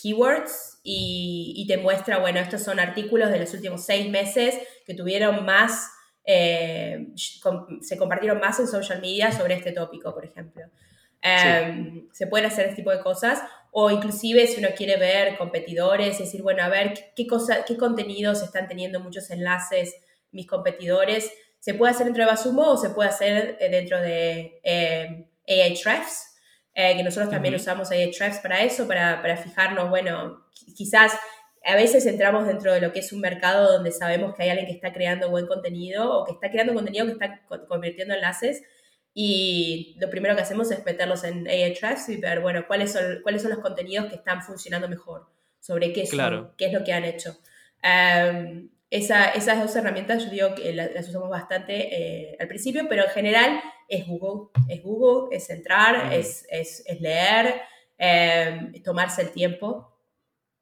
[0.00, 4.56] keywords y, y, te muestra, bueno, estos son artículos de los últimos seis meses
[4.86, 5.90] que tuvieron más,
[6.24, 10.64] se compartieron más en social media sobre este tópico, por ejemplo.
[12.12, 13.42] Se pueden hacer este tipo de cosas
[13.76, 18.40] o inclusive si uno quiere ver competidores, decir, bueno, a ver qué, cosa, qué contenidos
[18.40, 19.96] están teniendo muchos enlaces
[20.30, 24.60] mis competidores, se puede hacer dentro de Basumo o se puede hacer eh, dentro de
[24.62, 26.36] eh, Ahrefs,
[26.72, 31.12] eh, que nosotros también usamos Ahrefs para eso, para, para fijarnos, bueno, quizás
[31.64, 34.66] a veces entramos dentro de lo que es un mercado donde sabemos que hay alguien
[34.66, 38.62] que está creando buen contenido o que está creando contenido que está convirtiendo enlaces
[39.14, 43.42] y lo primero que hacemos es meterlos en Ahrefs y ver, bueno, cuáles son, cuáles
[43.42, 45.28] son los contenidos que están funcionando mejor,
[45.60, 47.38] sobre qué, son, qué es lo que han hecho.
[47.80, 53.04] Em, esa, esas dos herramientas yo digo que las, usamos bastante eh, al principio, pero
[53.04, 57.60] en general es Google, es Google, es entrar, es, es, es, leer,
[57.98, 59.93] eh, tomarse el tiempo.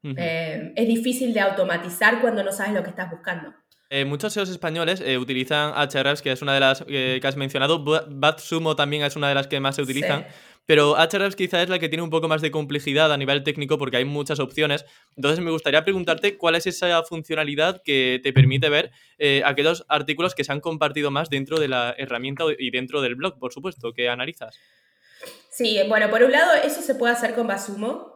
[0.02, 3.54] Em, es difícil de automatizar cuando no sabes lo que estás buscando.
[3.94, 7.36] Eh, muchos SEOs españoles eh, utilizan Ahrefs, que es una de las eh, que has
[7.36, 7.84] mencionado.
[8.08, 10.26] BatSumo también es una de las que más se utilizan.
[10.64, 13.76] Pero Ahrefs quizá es la que tiene un poco más de complejidad a nivel técnico
[13.76, 14.86] porque hay muchas opciones.
[15.14, 18.92] Entonces me gustaría preguntarte cuál es esa funcionalidad que te permite ver
[19.44, 23.38] aquellos artículos que se han compartido más dentro de la herramienta y dentro del blog,
[23.38, 24.58] por supuesto, que analizas.
[25.50, 28.11] Sí, bueno, por un lado eso se puede hacer con Basumo.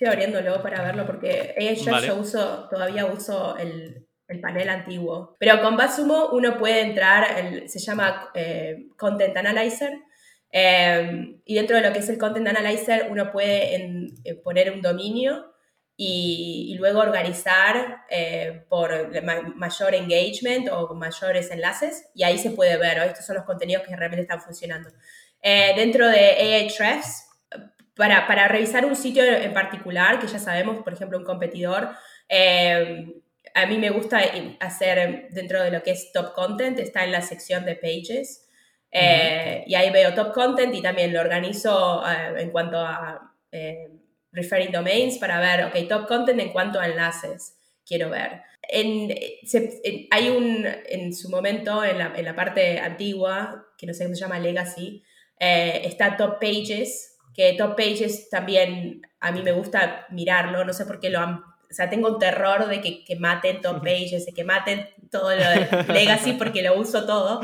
[0.00, 5.36] Estoy abriéndolo para verlo porque ella yo uso, todavía uso el, el, panel antiguo.
[5.38, 9.92] Pero con Basumo uno puede entrar, el, se llama eh, Content Analyzer.
[10.50, 13.74] Eh, y dentro de lo que es el Content Analyzer uno puede
[14.24, 15.52] eh, poner un dominio
[15.98, 18.06] y, y luego organizar
[18.70, 18.90] por
[19.54, 23.94] mayor engagement o mayores enlaces y ahí se puede ver, estos son los contenidos que
[23.94, 24.88] realmente están funcionando.
[25.42, 27.29] dentro de Ahrefs
[28.00, 31.90] para, para, revisar un sitio en particular, que ya sabemos, por ejemplo, un competidor,
[32.30, 33.12] eh,
[33.54, 34.22] a mí me gusta
[34.58, 38.48] hacer dentro de lo que es top content, está en la sección de pages.
[38.90, 43.34] Eh, y ahí veo top content y también lo organizo eh, en cuanto a
[44.32, 48.40] referring domains para ver, ok, top content en cuanto a enlaces quiero ver.
[48.62, 49.14] En,
[50.10, 54.14] hay un, en su momento, en la, en la, parte antigua, que no sé cómo
[54.14, 55.02] se llama Legacy,
[55.38, 61.00] está top pages, que Top Pages también a mí me gusta mirarlo, no sé por
[61.00, 61.36] qué lo han...
[61.38, 65.30] O sea, tengo un terror de que, que maten Top Pages, de que maten todo
[65.30, 67.40] lo de Legacy porque lo uso todo.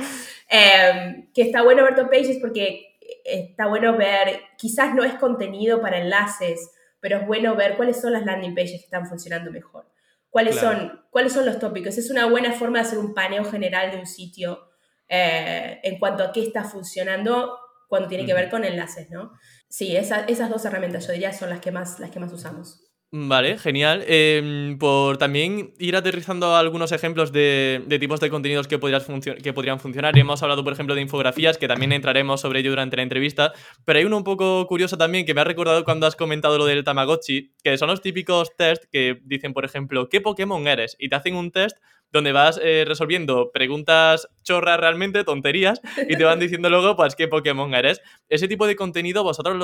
[0.48, 5.80] Em, que está bueno ver Top Pages porque está bueno ver, quizás no es contenido
[5.80, 6.70] para enlaces,
[7.00, 9.86] pero es bueno ver cuáles son las landing pages que están funcionando mejor.
[10.30, 11.96] ¿Cuáles, son, ¿Cuáles son los tópicos?
[11.96, 14.68] Es una buena forma de hacer un paneo general de un sitio
[15.08, 19.32] eh, en cuanto a qué está funcionando cuando tiene que ver con enlaces, ¿no?
[19.68, 22.86] Sí, esas dos herramientas yo diría son las que más, las que más usamos.
[23.12, 24.04] Vale, genial.
[24.06, 30.18] Em, por también ir aterrizando algunos ejemplos de, tipos de contenidos que, que podrían funcionar.
[30.18, 33.52] Hemos hablado, por ejemplo, de infografías, que también entraremos sobre ello durante la entrevista.
[33.84, 36.66] Pero hay uno un poco curioso también que me ha recordado cuando has comentado lo
[36.66, 40.96] del Tamagotchi, que son los típicos test que dicen, por ejemplo, ¿qué Pokémon eres?
[40.98, 41.78] Y te hacen un test
[42.12, 47.28] donde vas eh, resolviendo preguntas chorras realmente, tonterías, y te van diciendo luego, pues, qué
[47.28, 48.00] Pokémon eres.
[48.28, 49.56] Ese tipo de contenido, ¿vosotros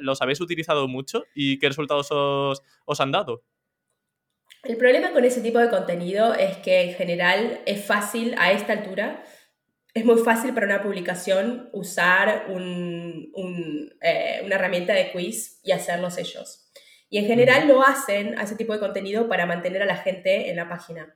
[0.00, 3.42] los, habéis utilizado mucho y qué resultados os, os han dado?
[4.64, 8.72] El problema con ese tipo de contenido es que en general es fácil a esta
[8.72, 9.24] altura,
[9.94, 13.32] es muy fácil para una publicación usar un,
[14.00, 16.70] eh, una herramienta de quiz y hacerlos ellos.
[17.10, 20.50] Y en general lo hacen a ese tipo de contenido para mantener a la gente
[20.50, 21.14] en la página.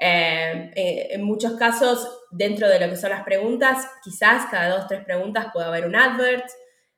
[0.00, 4.86] Eh, eh, en muchos casos, dentro de lo que son las preguntas, quizás cada dos,
[4.86, 6.48] tres preguntas puede haber un advert,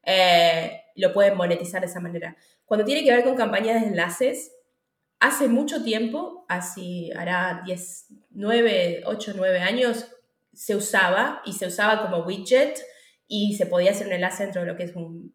[0.03, 2.37] eh, lo pueden monetizar de esa manera.
[2.67, 4.53] Cuando tiene que ver con campañas de enlaces,
[5.19, 10.07] hace mucho tiempo, así hará 10, 9, 8, 9 años,
[10.53, 12.79] se usaba y se usaba como widget
[13.27, 15.35] y se podía hacer un enlace dentro de lo que es un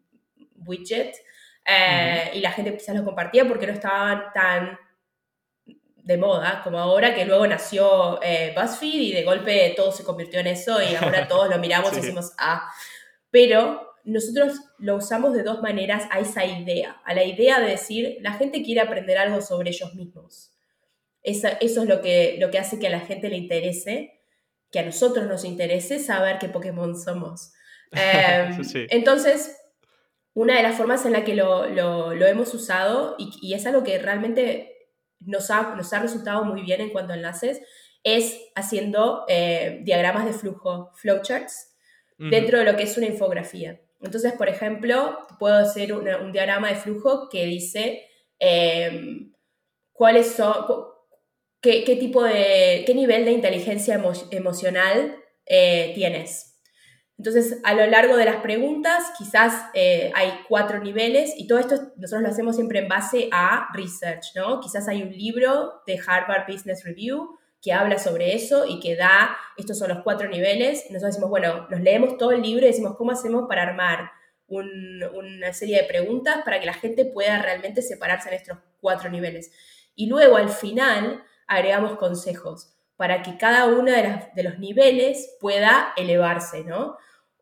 [0.66, 1.16] widget.
[2.32, 4.78] Y la gente quizás lo compartía porque no estaban tan
[6.06, 10.38] de moda, como ahora que luego nació eh, BuzzFeed y de golpe todo se convirtió
[10.38, 12.70] en eso y ahora todos lo miramos y decimos, ah,
[13.28, 18.18] pero nosotros lo usamos de dos maneras a esa idea, a la idea de decir,
[18.20, 20.52] la gente quiere aprender algo sobre ellos mismos.
[21.24, 24.20] Eso, eso es lo que, lo que hace que a la gente le interese,
[24.70, 27.52] que a nosotros nos interese saber qué Pokémon somos.
[27.92, 29.56] Em, entonces,
[30.34, 33.66] una de las formas en la que lo, lo, lo hemos usado, y, y, es
[33.66, 34.75] algo que realmente
[35.20, 37.60] nos ha, nos ha resultado muy bien en cuanto a enlaces
[38.06, 41.72] es haciendo eh, diagramas de flujo, flowcharts,
[42.18, 43.80] dentro de lo que es una infografía.
[44.00, 48.06] Entonces, por ejemplo, puedo hacer un diagrama de flujo que dice
[48.38, 49.32] em,
[49.92, 50.54] cuáles son,
[51.60, 54.00] qué, qué, tipo de, qué nivel de inteligencia
[54.30, 56.55] emocional eh, tienes.
[57.18, 61.92] Entonces, a lo largo de las preguntas, quizás eh, hay cuatro niveles y todo esto
[61.96, 64.60] nosotros lo hacemos siempre en base a research, ¿no?
[64.60, 69.34] Quizás hay un libro de Harvard Business Review que habla sobre eso y que da,
[69.56, 70.84] estos son los cuatro niveles.
[70.90, 74.10] Nosotros decimos, bueno, nos leemos todo el libro y decimos, ¿cómo hacemos para armar
[74.46, 79.50] una serie de preguntas para que la gente pueda realmente separarse en estos cuatro niveles?
[79.94, 85.92] Y luego, al final, agregamos consejos para que cada uno de, de los niveles pueda
[85.96, 86.96] elevarse, ¿no?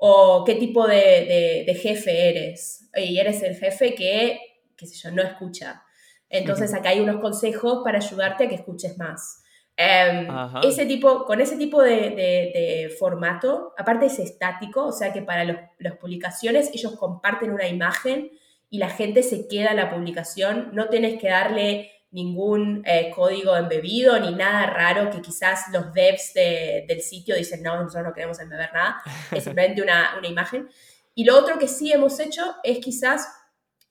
[0.06, 2.90] o qué tipo de, jefe eres.
[2.94, 4.38] Y eres el jefe que,
[4.76, 5.82] qué sé yo, no escucha.
[6.28, 9.42] Entonces acá hay unos consejos para ayudarte a que escuches más.
[9.76, 10.28] Em,
[10.62, 15.96] ese tipo, con ese tipo de, formato, aparte es estático, o sea que para las
[15.96, 18.30] publicaciones ellos comparten una imagen
[18.68, 23.56] y la gente se queda en la publicación, no tienes que darle ningún eh, código
[23.56, 28.38] embebido ni nada raro que quizás los devs del sitio dicen, no, nosotros no queremos
[28.38, 30.68] embeber nada, es simplemente una, imagen.
[31.16, 33.26] Y lo otro que sí hemos hecho es quizás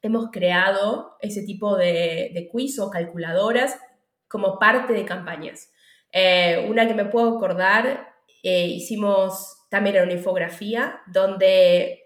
[0.02, 3.78] hemos creado ese tipo de, quiz o calculadoras
[4.30, 5.70] como parte de campañas.
[6.14, 8.08] Eh, una que me puedo acordar,
[8.42, 12.00] eh, hicimos también una infografía donde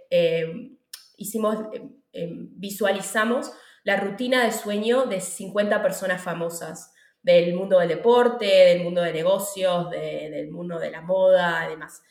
[1.17, 1.57] hicimos,
[2.11, 3.51] visualizamos
[3.87, 9.13] la rutina de sueño de 50 personas famosas del mundo del deporte, del mundo de
[9.13, 12.03] negocios, del mundo de la moda, además.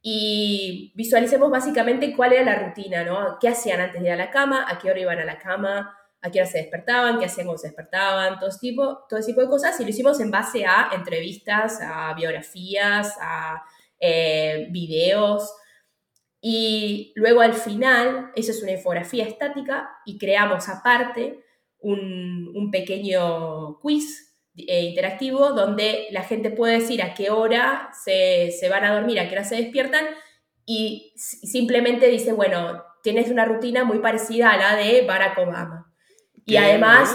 [0.00, 3.38] Y visualicemos básicamente cuál era la rutina, ¿no?
[3.40, 4.66] ¿Qué hacían antes de ir a la cama?
[4.68, 5.98] ¿A qué hora iban a la cama?
[6.22, 7.18] ¿A qué hora se despertaban?
[7.18, 8.38] ¿Qué hacían cuando se despertaban?
[8.38, 9.80] Todo ese tipo, todo tipo de cosas.
[9.80, 13.64] Y lo hicimos en base a entrevistas, a biografías, a
[13.98, 15.52] eh, videos.
[16.48, 21.40] Y luego al final, eso es una infografía estática y creamos aparte
[21.80, 28.84] un, pequeño quiz eh, interactivo donde la gente puede decir a qué hora se, van
[28.84, 30.04] a dormir, a qué hora se despiertan
[30.64, 35.92] y simplemente dice, bueno, tienes una rutina muy parecida a la de Barack Obama.
[36.44, 37.12] y además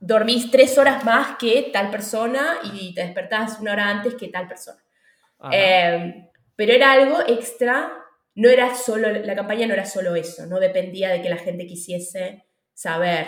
[0.00, 4.48] dormís tres horas más que tal persona y te despertás una hora antes que tal
[4.48, 4.82] persona.
[5.52, 8.02] Eh, pero era algo extra
[8.36, 11.66] no era solo, la campaña no era solo eso, no dependía de que la gente
[11.66, 12.44] quisiese
[12.74, 13.26] saber,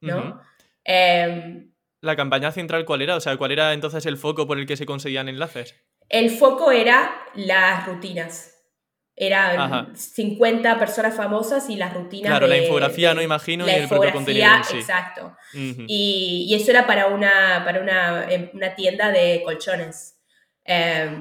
[0.00, 0.40] ¿no?
[0.82, 3.16] Em, ¿La campaña central cuál era?
[3.16, 5.76] O sea, ¿cuál era entonces el foco por el que se conseguían enlaces?
[6.08, 8.56] El foco era las rutinas.
[9.14, 12.30] Eran 50 personas famosas y las rutinas.
[12.30, 14.48] Claro, la infografía, no imagino, y el propio contenido.
[14.64, 14.78] sí.
[14.78, 15.36] Exacto.
[15.52, 20.18] y, eso era para una, para una, em, una tienda de colchones.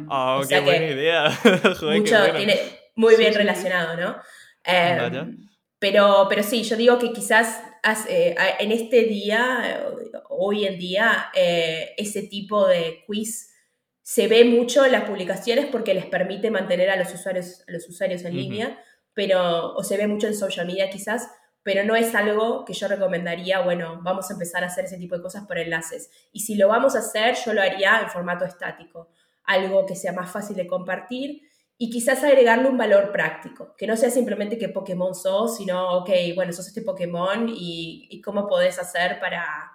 [0.07, 1.31] oh, qué buena idea.
[1.79, 4.17] Joder, mucho, tiene, muy bien relacionado, ¿no?
[4.61, 5.47] Em,
[5.79, 7.61] pero, pero sí, yo digo que quizás
[8.09, 9.87] eh, en este día,
[10.27, 13.53] hoy en día, eh, ese tipo de quiz
[14.01, 17.87] se ve mucho en las publicaciones porque les permite mantener a los usuarios, a los
[17.87, 18.83] usuarios en línea,
[19.13, 21.29] pero, o se ve mucho en social media quizás,
[21.63, 25.15] pero no es algo que yo recomendaría, bueno, vamos a empezar a hacer ese tipo
[25.15, 26.11] de cosas por enlaces.
[26.33, 29.09] Y si lo vamos a hacer, yo lo haría en formato estático,
[29.45, 31.48] algo que sea más fácil de compartir
[31.81, 36.09] y quizás agregarle un valor práctico, que no sea simplemente qué Pokémon sos, sino, ok,
[36.35, 39.71] bueno, sos este Pokémon y, cómo podés hacer para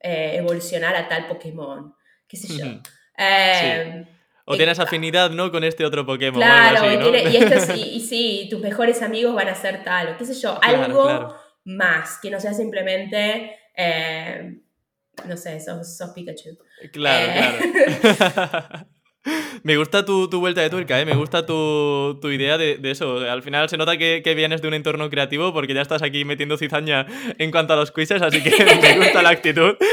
[0.00, 1.94] eh, evolucionar a tal Pokémon,
[2.26, 2.64] qué sé yo.
[3.18, 4.06] Em,
[4.46, 5.52] o tienes afinidad, ¿no?
[5.52, 6.40] Con este otro Pokémon.
[6.40, 6.86] Claro,
[7.76, 12.18] y, sí, tus mejores amigos van a ser tal, o qué sé yo, algo más,
[12.22, 14.58] que no sea simplemente, eh,
[15.26, 16.56] no sé, sos, sos Pikachu.
[16.92, 17.72] Claro, eh,
[18.16, 18.86] claro.
[19.62, 21.04] Me gusta tu, vuelta de tuerca, ¿eh?
[21.04, 23.18] me gusta tu, idea de, eso.
[23.18, 26.56] Al final se nota que, vienes de un entorno creativo porque ya estás aquí metiendo
[26.56, 27.06] cizaña
[27.38, 28.50] en cuanto a los quizzes, así que
[28.82, 29.76] me gusta la actitud.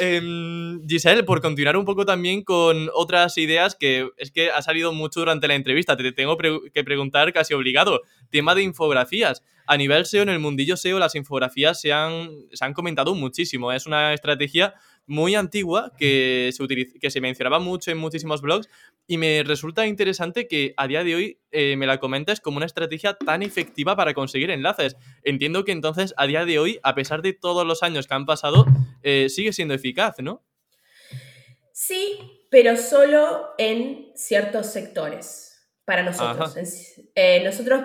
[0.00, 4.92] Em, Giselle, por continuar un poco también con otras ideas que es que ha salido
[4.92, 8.02] mucho durante la entrevista, te tengo que preguntar casi obligado.
[8.28, 9.44] Tema de infografías.
[9.66, 13.72] A nivel SEO, en el mundillo SEO, las infografías se han, se han comentado muchísimo.
[13.72, 14.74] Es una estrategia
[15.06, 18.68] muy antigua que se, que se mencionaba mucho en muchísimos blogs
[19.06, 22.66] y me resulta interesante que a día de hoy eh, me la comentes como una
[22.66, 24.96] estrategia tan efectiva para conseguir enlaces.
[25.22, 28.26] Entiendo que entonces a día de hoy, a pesar de todos los años que han
[28.26, 28.64] pasado,
[29.02, 30.42] eh, sigue siendo eficaz, ¿no?
[31.72, 35.52] Sí, pero solo en ciertos sectores
[35.84, 36.54] para nosotros.
[37.14, 37.82] Eh, nosotros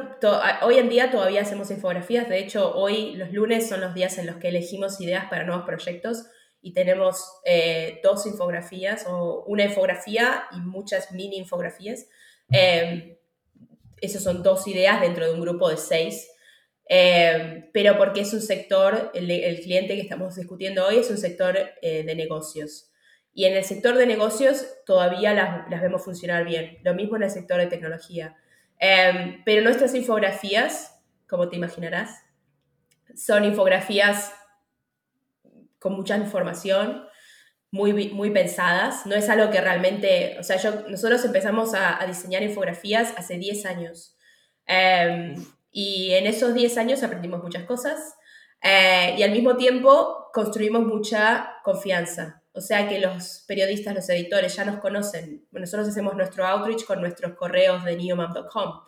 [0.62, 4.28] hoy en día todavía hacemos infografías, de hecho hoy los lunes son los días en
[4.28, 6.28] los que elegimos ideas para nuevos proyectos
[6.62, 12.08] y tenemos eh, dos infografías o una infografía y muchas mini infografías.
[12.52, 13.20] Eh,
[14.02, 16.30] esas son dos ideas dentro de un grupo de seis,
[16.90, 21.58] eh, pero porque es un sector, el, cliente que estamos discutiendo hoy es un sector
[21.82, 22.92] de negocios.
[23.34, 26.80] Y en el sector de negocios todavía las, las, vemos funcionar bien.
[26.84, 28.36] Lo mismo en el sector de tecnología.
[29.46, 32.24] pero nuestras infografías, como te imaginarás,
[33.16, 34.32] son infografías
[35.80, 37.06] con mucha información,
[37.72, 39.06] muy, muy pensadas.
[39.06, 43.66] No es algo que realmente, o sea, yo, nosotros empezamos a, diseñar infografías hace 10
[43.66, 44.18] años.
[44.66, 45.36] Em,
[45.72, 48.16] y en esos 10 años aprendimos muchas cosas
[48.62, 52.44] eh, y al mismo tiempo construimos mucha confianza.
[52.54, 55.46] O sea que los periodistas, los editores ya nos conocen.
[55.52, 58.82] Nosotros hacemos nuestro outreach con nuestros correos de neomap.com.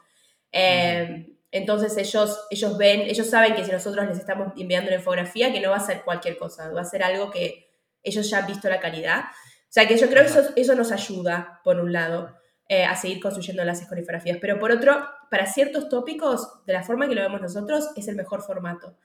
[1.52, 5.62] Entonces ellos, ellos ven, ellos saben que si nosotros les estamos enviando una infografía, que
[5.62, 7.70] no va a ser cualquier cosa, va a ser algo que
[8.04, 9.26] ellos ya han visto la calidad.
[9.70, 12.36] O sea que yo creo que eso, eso nos ayuda, por un lado,
[12.68, 14.38] eh, a seguir construyendo enlaces con infografías.
[14.40, 18.16] Pero por otro, para ciertos tópicos, de la forma que lo vemos nosotros, es el
[18.16, 18.96] mejor formato.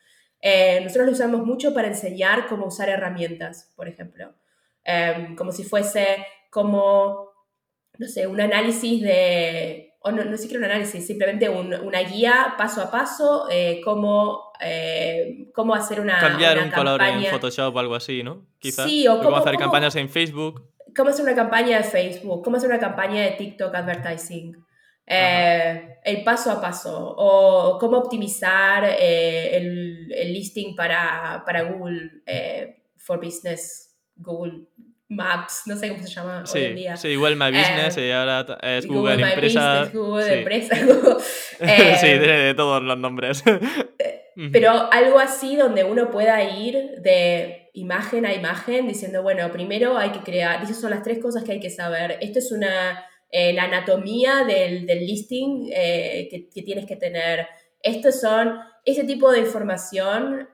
[0.40, 4.34] Eh, nosotros lo usamos mucho para enseñar cómo usar herramientas, por ejemplo.
[4.84, 7.30] Em, como si fuese como,
[7.98, 12.82] no sé, un análisis de o no, no siquiera un análisis, simplemente una guía paso
[12.82, 17.94] a paso, eh, cómo, eh, cómo hacer una Cambiar un color en Photoshop o algo
[17.94, 18.46] así, ¿no?
[18.58, 18.86] Quizás.
[18.86, 20.70] Sí, o cómo, hacer campañas en Facebook.
[20.94, 24.62] Cómo hacer una campaña de Facebook, cómo hacer una campaña de TikTok Advertising.
[25.06, 32.22] Eh, el paso a paso, o cómo optimizar el, el, listing para, para Google
[32.98, 34.66] for Business, Google
[35.08, 36.96] Maps, no sé cómo se llama hoy en día.
[36.96, 39.84] Sí, igual My Business y ahora es Google, Google Empresa.
[39.84, 40.76] Business, Google Empresa.
[42.00, 43.44] sí, de, de, todos los nombres.
[43.98, 49.98] Eh, pero algo así donde uno pueda ir de imagen a imagen diciendo, bueno, primero
[49.98, 52.18] hay que crear, esas son las tres cosas que hay que saber.
[52.20, 57.46] Esto es una, eh, la anatomía del, del listing eh, que, que tienes que tener.
[57.82, 60.48] Estos son, ese tipo de información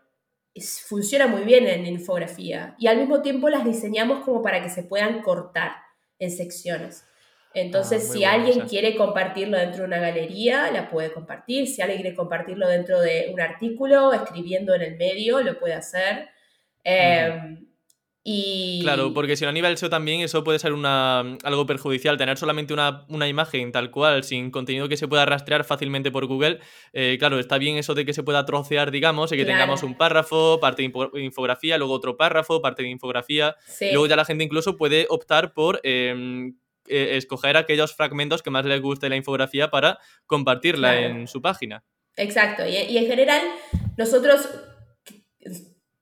[0.86, 4.82] funciona muy bien en infografía y al mismo tiempo las diseñamos como para que se
[4.82, 5.72] puedan cortar
[6.18, 7.04] en secciones.
[7.52, 11.66] Entonces, ah, si alguien quiere compartirlo dentro de una galería, la puede compartir.
[11.66, 16.28] Si alguien quiere compartirlo dentro de un artículo, escribiendo en el medio, lo puede hacer.
[18.22, 22.36] Claro, porque si no a nivel SEO también eso puede ser una, algo perjudicial, tener
[22.36, 26.60] solamente una, imagen tal cual, sin contenido que se pueda rastrear fácilmente por Google,
[26.92, 29.96] eh, claro, está bien eso de que se pueda trocear, digamos, y que tengamos un
[29.96, 34.76] párrafo, parte de infografía, luego otro párrafo, parte de infografía, luego ya la gente incluso
[34.76, 35.80] puede optar por...
[35.82, 36.56] Em,
[36.88, 41.84] eh, escoger aquellos fragmentos que más les guste la infografía para compartirla en su página.
[42.16, 43.42] Exacto, y, y en general
[43.96, 44.48] nosotros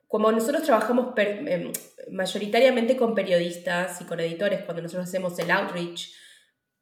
[0.09, 1.71] como nosotros trabajamos em,
[2.11, 6.11] mayoritariamente con periodistas y con editores cuando nosotros hacemos el outreach,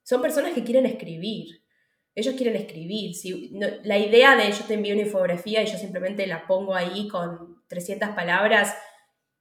[0.03, 1.63] son personas que quieren escribir.
[2.15, 3.15] ellos quieren escribir.
[3.15, 3.53] Si,
[3.85, 7.63] la idea de yo te envío una infografía y yo simplemente la pongo ahí con
[7.69, 8.75] 300 palabras,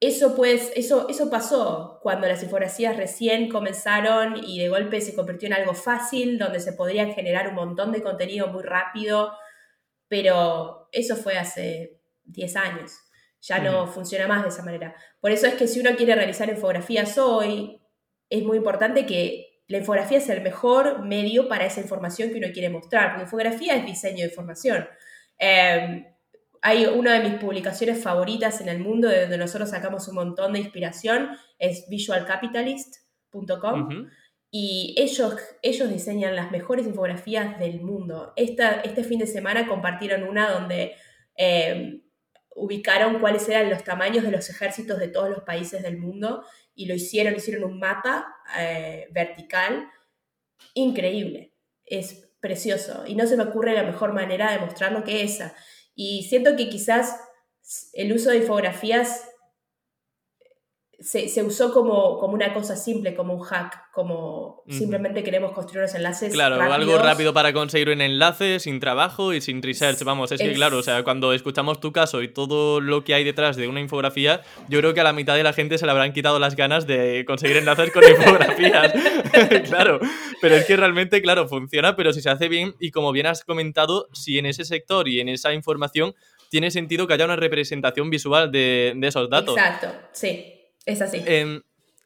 [0.01, 5.47] eso, pues, eso, eso pasó cuando las infografías recién comenzaron y de golpe se convirtió
[5.47, 9.31] en algo fácil, donde se podría generar un montón de contenido muy rápido,
[10.09, 13.04] pero eso fue hace 10 años.
[13.47, 14.95] Ya no funciona más de esa manera.
[15.21, 17.79] Por eso es que si uno quiere realizar infografías hoy,
[18.29, 22.47] es muy importante que la infografía sea el mejor medio para esa información que uno
[22.53, 24.87] quiere mostrar, porque infografía es diseño de información.
[25.37, 26.05] Em,
[26.61, 30.53] hay una de mis publicaciones favoritas en el mundo, de donde nosotros sacamos un montón
[30.53, 34.09] de inspiración, es visualcapitalist.com.
[34.49, 38.33] Y ellos, ellos diseñan las mejores infografías del mundo.
[38.35, 40.95] Esta, este fin de semana compartieron una donde
[41.35, 42.01] em,
[42.55, 46.43] ubicaron cuáles eran los tamaños de los ejércitos de todos los países del mundo
[46.73, 49.89] y lo hicieron, hicieron un mapa eh, vertical
[50.73, 51.53] increíble.
[51.85, 55.53] Es precioso y no se me ocurre la mejor manera de mostrarlo que esa.
[55.95, 57.19] Y siento que quizás
[57.93, 59.29] el uso de infografías
[61.05, 65.93] se, usó como, como, una cosa simple, como un hack, como simplemente queremos construir unos
[65.93, 66.33] enlaces.
[66.33, 70.03] Claro, algo rápido para conseguir un enlace, sin trabajo y sin research.
[70.03, 73.23] Vamos, es, que claro, o sea, cuando escuchamos tu caso y todo lo que hay
[73.23, 75.91] detrás de una infografía, yo creo que a la mitad de la gente se le
[75.91, 78.91] habrán quitado las ganas de conseguir enlaces con infografías.
[79.69, 79.99] claro,
[80.41, 83.43] pero es que realmente, claro, funciona, pero si se hace bien y como bien has
[83.43, 86.15] comentado, si en ese sector y en esa información
[86.49, 89.55] tiene sentido que haya una representación visual de, de esos datos.
[89.55, 90.54] Exacto, sí.
[90.85, 91.21] Es así.
[91.25, 91.61] Em,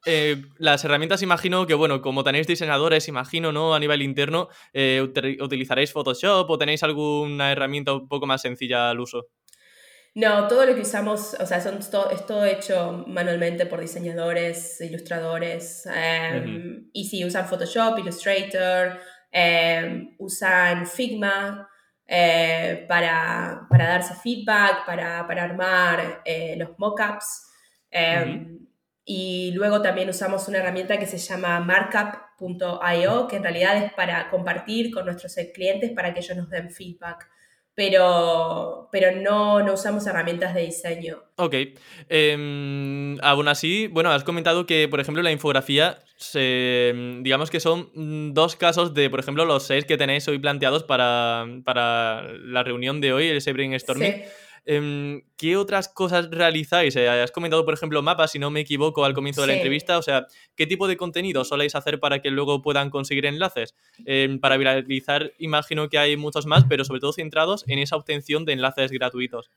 [0.05, 3.75] eh, las herramientas, imagino que, bueno, como tenéis diseñadores, imagino, ¿no?
[3.75, 5.01] A nivel interno, eh,
[5.41, 9.27] ¿utilizaréis Photoshop o tenéis alguna herramienta un poco más sencilla al uso?
[10.15, 15.85] No, todo lo que usamos, o sea, son es todo hecho manualmente por diseñadores, ilustradores.
[15.93, 18.99] Em, y sí, usan Photoshop, Illustrator,
[19.31, 21.69] em, usan Figma
[22.07, 26.23] eh, para, darse feedback, para, armar
[26.57, 27.45] los mockups.
[29.11, 34.29] Y luego también usamos una herramienta que se llama markup.io, que en realidad es para
[34.29, 37.27] compartir con nuestros clientes para que ellos nos den feedback.
[37.73, 41.23] Pero, pero no, no usamos herramientas de diseño.
[41.37, 41.55] Ok.
[42.07, 45.97] Em, aún así, bueno, has comentado que, por ejemplo, la infografía,
[46.35, 51.47] digamos que son dos casos de, por ejemplo, los seis que tenéis hoy planteados para,
[51.47, 54.13] la reunión de hoy, ese brainstorming.
[54.13, 54.23] Sí.
[54.65, 56.95] Em, ¿Qué otras cosas realizáis?
[56.95, 59.97] Eh, has comentado, por ejemplo, mapas, si no me equivoco, al comienzo de la entrevista.
[59.97, 63.75] O sea, ¿qué tipo de contenido soléis hacer para que luego puedan conseguir enlaces?
[64.05, 68.45] Em, para viralizar, imagino que hay muchos más, pero sobre todo centrados en esa obtención
[68.45, 69.49] de enlaces gratuitos.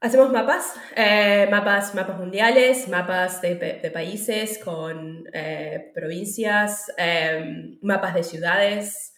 [0.00, 8.22] Hacemos mapas, eh, mapas, mapas mundiales, mapas de, países con eh, provincias, em, mapas de
[8.22, 9.14] ciudades,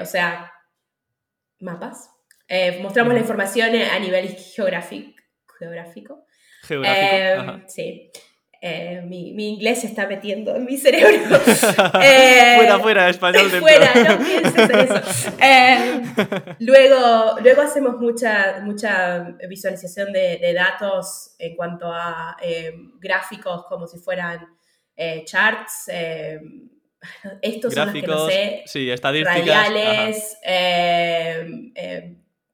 [0.00, 0.50] o sea,
[1.60, 2.10] mapas.
[2.52, 5.14] Eh, mostramos la información a nivel geográfico.
[5.56, 6.26] Geográfico.
[6.68, 8.10] Eh, sí.
[8.60, 11.38] Eh, mi, mi, inglés se está metiendo en mi cerebro.
[11.38, 16.56] fuera, fuera, español de Fuera, no pienses en eso.
[16.58, 22.36] luego, luego hacemos mucha, mucha visualización de, de datos en cuanto a
[22.98, 24.44] gráficos como si fueran
[25.24, 25.88] charts.
[27.40, 28.62] estos son los que no sé.
[28.66, 29.46] Sí, estadísticas.
[29.46, 30.36] Radiales,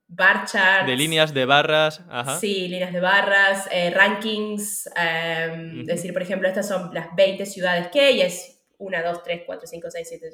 [0.09, 0.87] bar charts.
[0.87, 2.03] De líneas, de barras.
[2.41, 4.89] Sí, líneas de barras, eh, rankings.
[4.97, 9.23] Em, es decir, por ejemplo, estas son las 20 ciudades que hay, es 1, 2,
[9.23, 10.31] 3, 4, 5, 6, 7,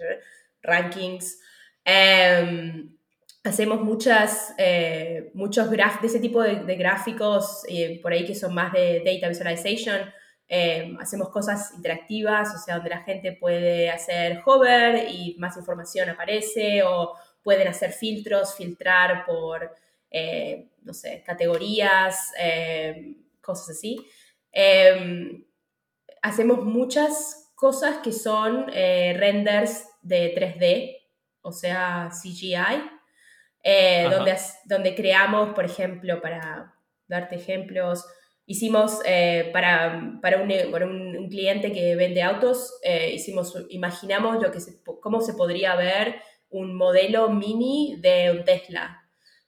[0.63, 1.39] rankings.
[1.85, 2.97] Em,
[3.45, 8.55] hacemos muchas, eh, muchos graf de ese tipo de, gráficos, eh, por ahí que son
[8.55, 10.13] más de data visualization.
[10.49, 16.11] Em, hacemos cosas interactivas, o sea, donde la gente puede hacer hover y más información
[16.11, 19.75] aparece, o pueden hacer filtros, filtrar por,
[20.11, 23.99] eh, no sé, categorías, eh, cosas así.
[24.53, 25.45] Em,
[26.23, 30.97] hacemos muchas cosas que son eh, renders de 3D,
[31.43, 32.91] o sea, CGI,
[34.11, 36.75] donde, donde creamos, por ejemplo, para
[37.07, 38.05] darte ejemplos,
[38.47, 39.01] hicimos
[39.53, 42.81] para, para, un, cliente que vende autos,
[43.13, 44.59] hicimos, imaginamos lo que
[45.01, 46.21] cómo se podría ver
[46.53, 49.03] un modelo mini de un Tesla.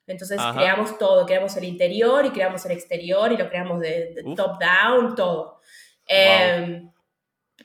[0.07, 4.59] Entonces creamos todo, creamos el interior y creamos el exterior y lo creamos de, top
[4.61, 5.61] down, todo.
[6.07, 6.91] Em,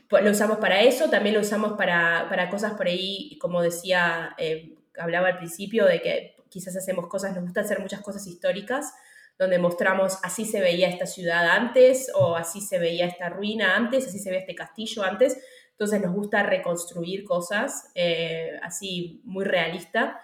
[0.07, 4.35] pues lo usamos para eso, también lo usamos para, para cosas por ahí, como decía,
[4.37, 8.93] eh, hablaba al principio, de que quizás hacemos cosas, nos gusta hacer muchas cosas históricas,
[9.37, 14.07] donde mostramos así se veía esta ciudad antes, o así se veía esta ruina antes,
[14.07, 15.41] así se veía este castillo antes,
[15.79, 20.19] entonces nos gusta reconstruir cosas eh, así muy realista.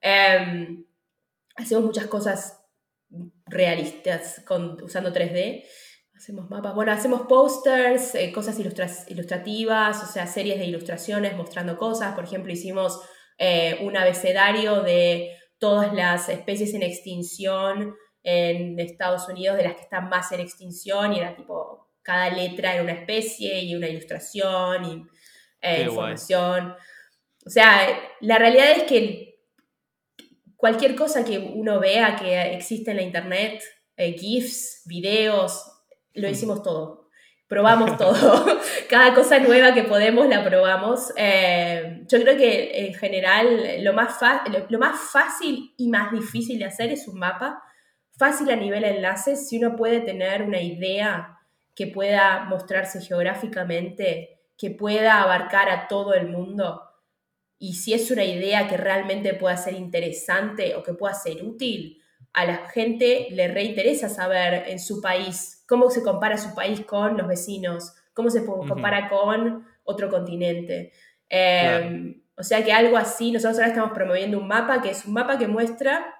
[0.00, 0.84] Em,
[1.56, 2.64] hacemos muchas cosas
[3.44, 5.64] realistas con, usando 3D.
[6.14, 12.14] Hacemos mapas, bueno, hacemos posters, eh, cosas ilustrativas, o sea, series de ilustraciones mostrando cosas.
[12.14, 13.00] Por ejemplo, hicimos
[13.36, 19.82] eh, un abecedario de todas las especies en extinción en Estados Unidos, de las que
[19.82, 24.84] están más en extinción, y era tipo, cada letra era una especie y una ilustración
[24.84, 25.06] y
[25.60, 26.74] eh, información.
[27.46, 27.86] O sea,
[28.20, 29.40] la realidad es que
[30.56, 33.62] cualquier cosa que uno vea que existe en la internet,
[33.96, 35.64] GIFs, videos,
[36.14, 36.30] lo hmm.
[36.30, 37.08] hicimos todo.
[37.48, 38.60] Probamos todo.
[38.88, 41.12] Cada cosa nueva que podemos la probamos.
[41.16, 44.18] Eh, yo creo que en general lo más,
[44.68, 47.62] lo más fácil y más difícil de hacer es un mapa.
[48.16, 51.39] Fácil a nivel enlaces, si uno puede tener una idea
[51.74, 56.82] que pueda mostrarse geográficamente, que pueda abarcar a todo el mundo,
[57.62, 62.02] y si es una idea que realmente pueda ser interesante o que pueda ser útil,
[62.32, 67.18] a la gente le reinteresa saber en su país cómo se compara su país con
[67.18, 70.92] los vecinos, cómo se compara con otro continente.
[71.28, 75.12] Em, o sea que algo así, nosotros ahora estamos promoviendo un mapa que es un
[75.12, 76.14] mapa que muestra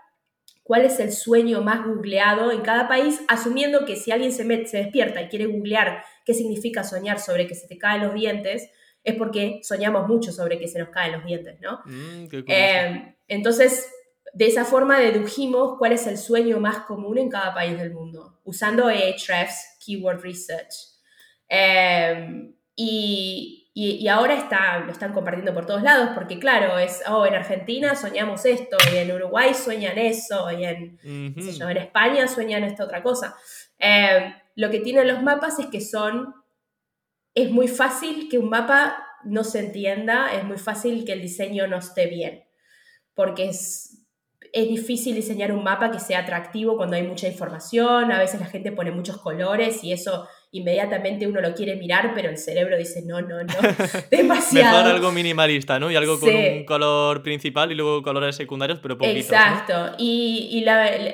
[0.71, 4.77] cuál es el sueño más googleado en cada país, asumiendo que si alguien se, se
[4.77, 8.71] despierta y quiere googlear qué significa soñar sobre que se te caen los dientes,
[9.03, 11.81] es porque soñamos mucho sobre que se nos caen los dientes, ¿no?
[11.87, 13.91] Mm, em, entonces,
[14.33, 18.39] de esa forma dedujimos cuál es el sueño más común en cada país del mundo,
[18.45, 20.73] usando Ahrefs, Keyword Research.
[21.49, 27.25] Em, y, y, ahora está, lo están compartiendo por todos lados, porque claro, es, oh,
[27.25, 32.85] en Argentina soñamos esto, y en Uruguay sueñan eso, y en, en España sueñan esta
[32.85, 33.37] otra cosa.
[33.79, 36.35] Em, lo que tienen los mapas es que son,
[37.35, 41.69] es muy fácil que un mapa no se entienda, es muy fácil que el diseño
[41.69, 42.45] no esté bien,
[43.15, 44.00] porque es,
[44.53, 48.47] es difícil diseñar un mapa que sea atractivo cuando hay mucha información, a veces la
[48.47, 53.03] gente pone muchos colores y eso inmediatamente uno lo quiere mirar, pero el cerebro dice,
[53.07, 53.55] no, no, no,
[54.11, 54.79] demasiado.
[54.79, 55.91] Mejor algo minimalista, ¿no?
[55.91, 59.23] Y algo con un color principal y luego colores secundarios, pero poquitos.
[59.23, 59.95] Exacto.
[59.99, 60.65] Y,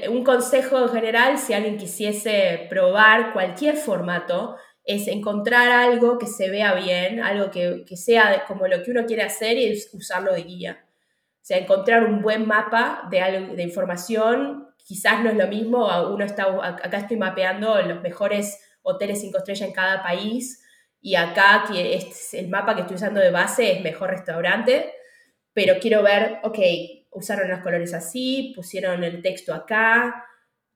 [0.09, 6.49] un consejo en general, si alguien quisiese probar cualquier formato, es encontrar algo que se
[6.49, 10.43] vea bien, algo que, que sea como lo que uno quiere hacer y usarlo de
[10.43, 10.86] guía.
[11.47, 13.19] Sea, encontrar un buen mapa de,
[13.55, 19.21] de información quizás no es lo mismo, uno está, acá estoy mapeando los mejores hoteles
[19.21, 20.61] cinco estrellas en cada país
[21.01, 24.93] y acá que es el mapa que estoy usando de base es mejor restaurante,
[25.53, 26.59] pero quiero ver, ok,
[27.13, 30.27] usaron los colores así, pusieron el texto acá,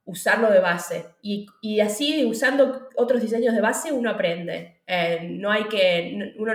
[0.05, 1.07] usarlo de base.
[1.21, 4.83] Y, y así, usando otros diseños de base, uno aprende.
[4.87, 6.53] Eh, no hay que, uno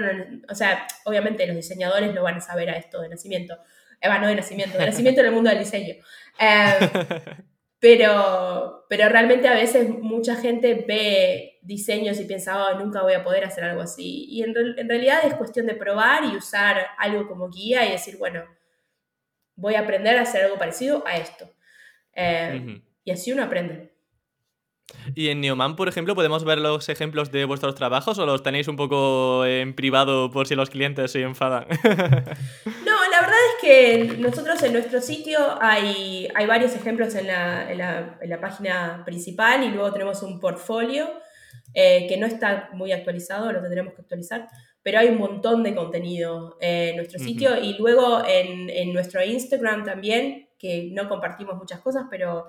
[0.50, 3.58] o sea, obviamente los diseñadores no van a saber a esto de nacimiento,
[4.02, 5.96] Eva, no de nacimiento, de nacimiento en el mundo del diseño.
[6.40, 6.90] Em,
[7.80, 13.24] pero, pero realmente a veces mucha gente ve diseños y piensa, oh, nunca voy a
[13.24, 14.26] poder hacer algo así.
[14.30, 18.44] Y en, realidad es cuestión de probar y usar algo como guía y decir, bueno,
[19.56, 21.50] voy a aprender a hacer algo parecido a esto.
[22.14, 23.95] Em, y así uno aprende.
[25.16, 28.68] Y en Neoman, por ejemplo, podemos ver los ejemplos de vuestros trabajos o los tenéis
[28.68, 31.68] un poco en privado por si los clientes se enfadan.
[31.86, 37.72] no, la verdad es que nosotros en nuestro sitio hay, hay varios ejemplos en la,
[37.72, 41.10] en, la, en la, página principal y luego tenemos un portfolio
[41.74, 44.48] eh, que no está muy actualizado, lo tendremos que actualizar,
[44.84, 49.84] pero hay un montón de contenido en nuestro sitio y luego en, en nuestro Instagram
[49.84, 52.48] también, que no compartimos muchas cosas, pero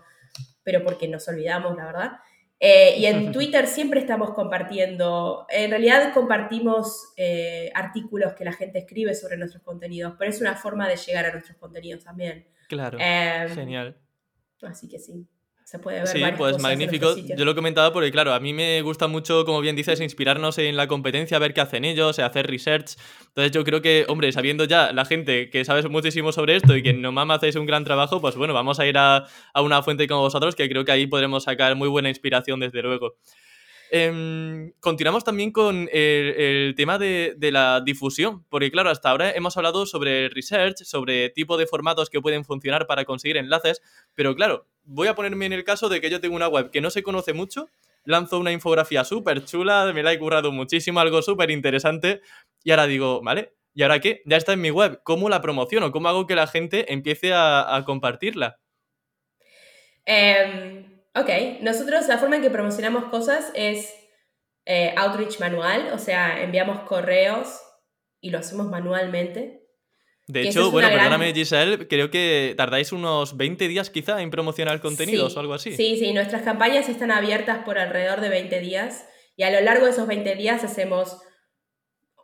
[0.62, 2.12] pero porque nos olvidamos, la verdad.
[2.58, 8.78] Eh, y en Twitter siempre estamos compartiendo, en realidad compartimos eh, artículos que la gente
[8.78, 12.46] escribe sobre nuestros contenidos, pero es una forma de llegar a nuestros contenidos también.
[12.68, 12.98] Claro.
[13.00, 13.96] Em, genial.
[14.62, 15.28] Así que sí
[15.66, 16.06] se puede ver.
[16.06, 17.16] Sí, pues magnífico.
[17.16, 20.58] Yo lo he comentado porque, claro, a mí me gusta mucho, como bien dices, inspirarnos
[20.58, 22.94] en la competencia, ver qué hacen ellos, hacer research.
[23.26, 26.84] Entonces yo creo que, hombre, sabiendo ya la gente que sabe muchísimo sobre esto y
[26.84, 29.82] que no mama hacéis un gran trabajo, pues bueno, vamos a ir a, a una
[29.82, 33.16] fuente como vosotros, que creo que ahí podremos sacar muy buena inspiración, desde luego.
[33.90, 39.86] Em, continuamos también con el, tema de, la difusión, porque claro, hasta ahora hemos hablado
[39.86, 43.82] sobre research, sobre tipo de formatos que pueden funcionar para conseguir enlaces,
[44.14, 46.80] pero claro, voy a ponerme en el caso de que yo tengo una web que
[46.80, 47.68] no se conoce mucho,
[48.04, 52.20] lanzo una infografía súper chula, me la he currado muchísimo, algo súper interesante,
[52.64, 53.54] y ahora digo, ¿vale?
[53.72, 54.22] ¿Y ahora qué?
[54.24, 55.92] Ya está en mi web, ¿cómo la promociono?
[55.92, 58.58] ¿Cómo hago que la gente empiece a, compartirla?
[60.06, 63.92] Eh Ok, nosotros la forma en que promocionamos cosas es
[64.66, 67.60] eh, outreach manual, o sea, enviamos correos
[68.20, 69.62] y lo hacemos manualmente.
[70.26, 75.36] De hecho, bueno, perdóname Giselle, creo que tardáis unos 20 días quizá en promocionar contenidos
[75.36, 75.74] o algo así.
[75.76, 79.06] Sí, sí, nuestras campañas están abiertas por alrededor de 20 días
[79.36, 81.18] y a lo largo de esos 20 días hacemos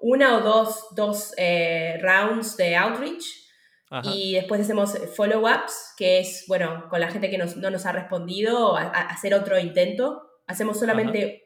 [0.01, 3.41] una o dos, dos eh, rounds de outreach
[4.05, 8.76] y después hacemos follow-ups, que es, bueno, con la gente que no nos ha respondido,
[8.76, 10.22] hacer otro intento.
[10.47, 11.43] Hacemos solamente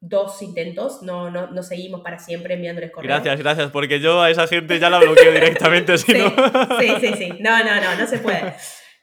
[0.00, 3.22] dos intentos, no, no, no, seguimos para siempre enviándoles correos.
[3.22, 6.78] Gracias, gracias, porque yo a esa gente ya la bloqueo directamente, sí, no...
[6.78, 8.54] sí, sí, sí, no, no, no, no se puede.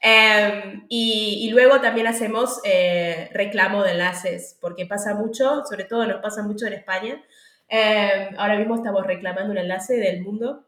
[0.01, 6.05] Em, y, y, luego también hacemos eh, reclamo de enlaces, porque pasa mucho, sobre todo
[6.05, 7.23] nos pasa mucho en España.
[7.67, 10.66] Em, ahora mismo estamos reclamando un enlace del mundo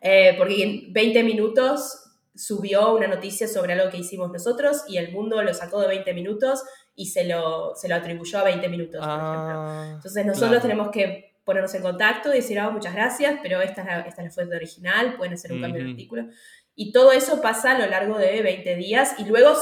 [0.00, 5.12] eh, porque en 20 minutos subió una noticia sobre algo que hicimos nosotros y el
[5.12, 6.62] mundo lo sacó de 20 minutos
[6.94, 9.60] y se lo, se lo atribuyó a 20 minutos, por ejemplo.
[9.60, 13.80] Ah, Entonces nosotros tenemos que ponernos en contacto y decir, oh, muchas gracias, pero esta
[13.80, 16.26] es la, esta es la fuente original, pueden hacer un cambio en el artículo.
[16.74, 19.56] Y todo eso pasa a lo largo de 20 días y luego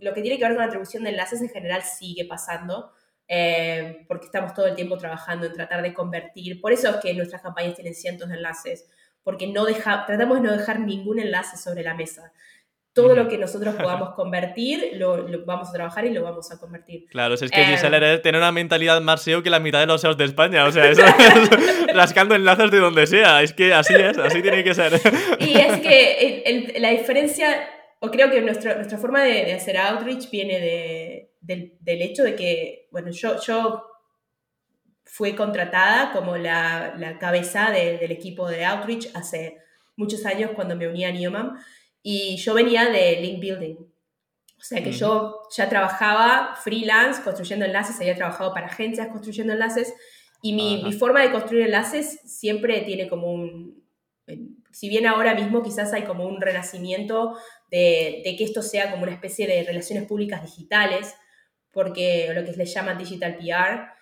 [0.00, 2.92] lo que tiene que ver con la atribución de enlaces en general sigue pasando.
[3.28, 6.60] Eh, porque estamos todo el tiempo trabajando en tratar de convertir.
[6.60, 8.88] Por eso es que nuestras campañas tienen cientos de enlaces,
[9.26, 12.32] porque no deja, tratamos de no dejar ningún enlace sobre la mesa.
[12.92, 17.06] Todo lo que nosotros podamos convertir, lo, vamos a trabajar y lo vamos a convertir.
[17.08, 20.16] Claro, es que eh, tiene una mentalidad más SEO que la mitad de los SEOs
[20.16, 20.64] de España.
[20.64, 21.02] O sea, eso,
[21.92, 23.42] rascando enlaces de donde sea.
[23.42, 24.92] Es que así es, así tiene que ser.
[25.40, 27.68] Y es que la diferencia,
[27.98, 32.86] o creo que nuestra forma de, hacer outreach viene de, del, del, hecho de que,
[32.92, 33.95] bueno, yo, yo
[35.06, 39.56] fue contratada como la, la cabeza del equipo de Outreach hace
[39.96, 41.56] muchos años cuando me uní a Newman
[42.02, 43.76] y yo venía de Link Building.
[44.58, 49.94] O sea que yo ya trabajaba freelance construyendo enlaces, había trabajado para agencias construyendo enlaces
[50.42, 53.84] y mi, mi, forma de construir enlaces siempre tiene como un,
[54.72, 57.36] si bien ahora mismo quizás hay como un renacimiento
[57.70, 61.14] de, de, que esto sea como una especie de relaciones públicas digitales,
[61.70, 63.95] porque lo que le llama digital PR,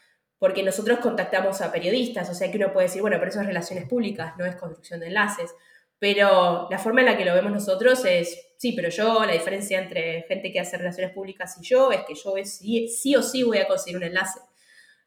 [0.44, 3.46] porque nosotros contactamos a periodistas, o sea que uno puede decir, bueno, pero eso es
[3.46, 5.54] relaciones públicas, no es construcción de enlaces.
[5.98, 9.80] Pero la forma en la que lo vemos nosotros es, sí, pero yo, la diferencia
[9.80, 13.42] entre gente que hace relaciones públicas y yo es que yo sí, sí o sí
[13.42, 14.38] voy a conseguir un enlace.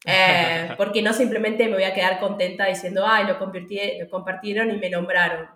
[0.09, 4.77] Eh, porque no simplemente me voy a quedar contenta diciendo, ay, lo, lo compartieron y
[4.77, 5.49] me nombraron.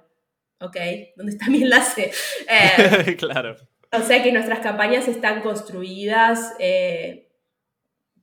[0.59, 0.77] Ok,
[1.15, 2.11] ¿dónde está mi enlace?
[2.47, 3.55] Eh, claro.
[3.91, 7.30] O sea que nuestras campañas están construidas eh,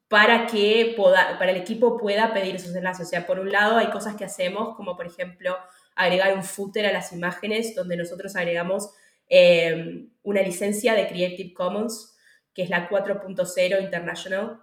[0.09, 3.07] para que para el equipo pueda pedir esos enlaces.
[3.07, 5.57] O sea, por un lado hay cosas que hacemos, como por ejemplo
[5.95, 8.91] agregar un footer a las imágenes, donde nosotros agregamos
[9.29, 12.17] eh, una licencia de Creative Commons,
[12.55, 14.61] que es la 4.0 International,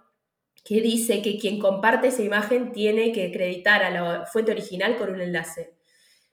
[0.64, 5.10] que dice que quien comparte esa imagen tiene que acreditar a la fuente original con
[5.10, 5.74] un enlace.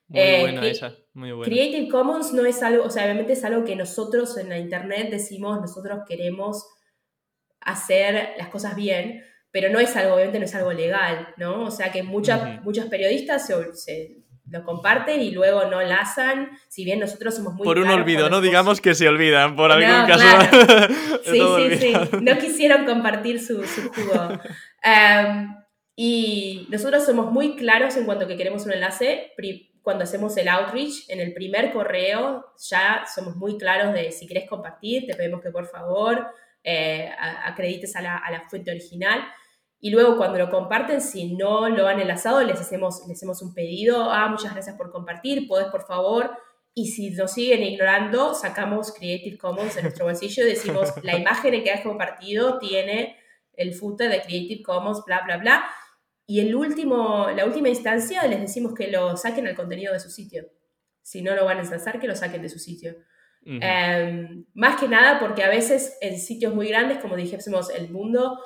[0.08, 1.54] Muy eh, buena esa, muy buena.
[1.54, 5.10] Creative Commons no es algo, o sea, obviamente es algo que nosotros en la Internet
[5.12, 6.66] decimos, nosotros queremos
[7.66, 11.66] hacer las cosas bien, pero no es algo, obviamente no es algo legal, ¿no?
[11.66, 17.00] O sea que muchas, muchos periodistas se, lo comparten y luego no enlazan, si bien
[17.00, 17.64] nosotros somos muy...
[17.64, 20.26] Por un olvido, no digamos que se olvidan, por algún caso.
[21.24, 24.40] sí, sí, sí, no quisieron compartir su, su jugo.
[24.86, 25.56] Em,
[25.96, 29.32] y nosotros somos muy claros en cuanto que queremos un enlace,
[29.82, 34.50] cuando hacemos el outreach, en el primer correo ya somos muy claros de si querés
[34.50, 36.28] compartir, te pedimos que por favor
[36.64, 37.12] eh,
[37.44, 39.22] acredites a la, fuente original.
[39.80, 43.54] Y luego cuando lo comparten, si no lo han enlazado, les hacemos, les hacemos un
[43.54, 46.32] pedido, ah, muchas gracias por compartir, podés por favor.
[46.74, 51.54] Y si nos siguen ignorando, sacamos Creative Commons en nuestro bolsillo y decimos, la imagen
[51.54, 53.18] en que has compartido tiene
[53.54, 55.66] el footer de Creative Commons, bla, bla, bla.
[56.26, 60.10] Y el último, la última instancia les decimos que lo saquen al contenido de su
[60.10, 60.46] sitio.
[61.02, 62.96] Si no lo van a enlazar, que lo saquen de su sitio.
[63.46, 68.40] Em, más que nada porque a veces en sitios muy grandes, como dijésemos, el mundo,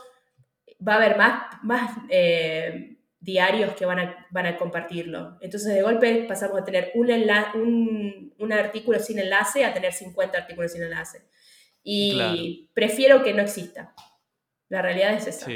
[0.86, 5.38] va a haber más, más eh, diarios que van a, van a compartirlo.
[5.42, 7.10] Entonces, de golpe pasamos a tener un,
[7.56, 11.22] un, un, artículo sin enlace a tener 50 artículos sin enlace.
[11.84, 13.94] Y prefiero que no exista.
[14.68, 15.50] La realidad es esa.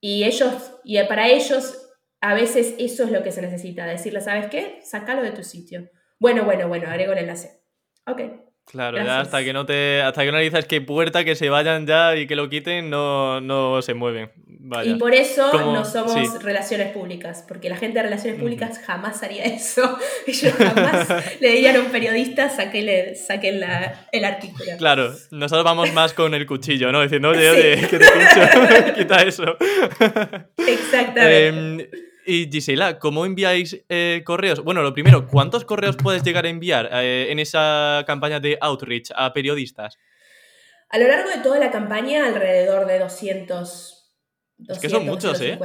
[0.00, 1.88] Y ellos, y para ellos,
[2.20, 3.86] a veces eso es lo que se necesita.
[3.86, 4.80] Decirle, ¿sabes qué?
[4.82, 5.88] Sácalo de tu sitio.
[6.18, 7.62] Bueno, bueno, bueno, agrego el enlace.
[8.06, 8.22] Ok,
[8.66, 10.00] Claro, ya hasta que no te.
[10.02, 13.40] Hasta que no dices que puerta, que se vayan ya y que lo quiten, no,
[13.40, 14.30] no se mueven.
[14.84, 19.44] Y por eso no somos relaciones públicas, porque la gente de relaciones públicas jamás haría
[19.44, 19.98] eso.
[20.26, 21.08] Ellos jamás
[21.40, 22.88] le dirían a un periodista saquen,
[24.12, 24.76] el artículo.
[24.78, 27.02] Claro, nosotros vamos más con el cuchillo, ¿no?
[27.02, 29.56] Diciendo, oye, oye, que te pincho, quita eso.
[30.56, 31.46] Exactamente.
[31.48, 34.62] Em, Y Gisela, ¿cómo enviáis eh, correos?
[34.62, 39.10] Bueno, lo primero, ¿cuántos correos puedes llegar a enviar eh, en esa campaña de outreach
[39.14, 39.98] a periodistas?
[40.88, 43.98] A lo largo de toda la campaña, alrededor de 200.
[44.58, 45.58] 200 es que son muchos, ¿eh?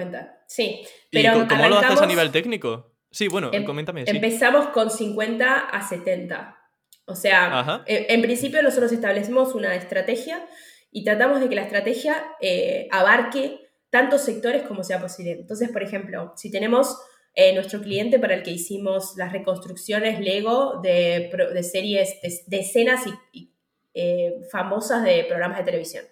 [0.47, 0.81] Sí.
[1.11, 2.95] Pero ¿Y cómo lo haces a nivel técnico?
[3.11, 4.03] Sí, bueno, em, coméntame.
[4.05, 6.57] Empezamos con 50 a 70.
[7.05, 10.45] O sea, en, principio nosotros establecemos una estrategia
[10.91, 13.66] y tratamos de que la estrategia eh, abarque
[13.97, 15.31] tantos sectores como sea posible.
[15.31, 16.99] Entonces, por ejemplo, si tenemos
[17.33, 21.31] eh, nuestro cliente para el que hicimos las reconstrucciones Lego de,
[21.63, 23.01] series, de, escenas
[23.33, 23.51] y,
[23.95, 26.05] eh, famosas de programas de televisión.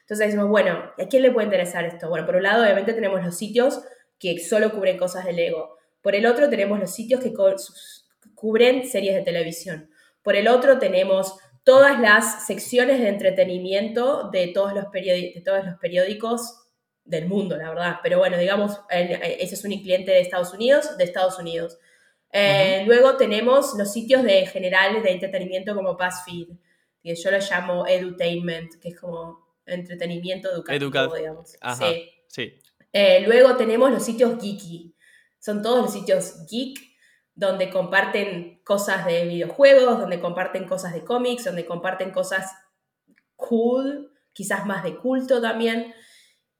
[0.00, 2.08] Entonces decimos, bueno, ¿a quién le puede interesar esto?
[2.08, 3.82] Bueno, por un lado, obviamente tenemos los sitios
[4.18, 5.76] que solo cubren cosas de Lego.
[6.02, 7.32] Por el otro, tenemos los sitios que
[8.34, 9.90] cubren series de televisión.
[10.24, 15.76] Por el otro, tenemos todas las secciones de entretenimiento de todos los, de todos los
[15.76, 16.64] periódicos
[17.08, 17.96] del mundo, la verdad.
[18.02, 21.78] Pero bueno, digamos, ese es un cliente de Estados Unidos, de Estados Unidos.
[22.32, 26.48] Eh, luego tenemos los sitios de generales de entretenimiento como BuzzFeed,
[27.02, 31.56] que yo lo llamo edutainment, que es como entretenimiento educativo, digamos.
[32.28, 32.60] sí.
[32.92, 34.94] Eh, luego tenemos los sitios geeky.
[35.38, 36.78] Son todos los sitios geek,
[37.34, 42.52] donde comparten cosas de videojuegos, donde comparten cosas de cómics, donde comparten cosas
[43.36, 45.94] cool, quizás más de culto también.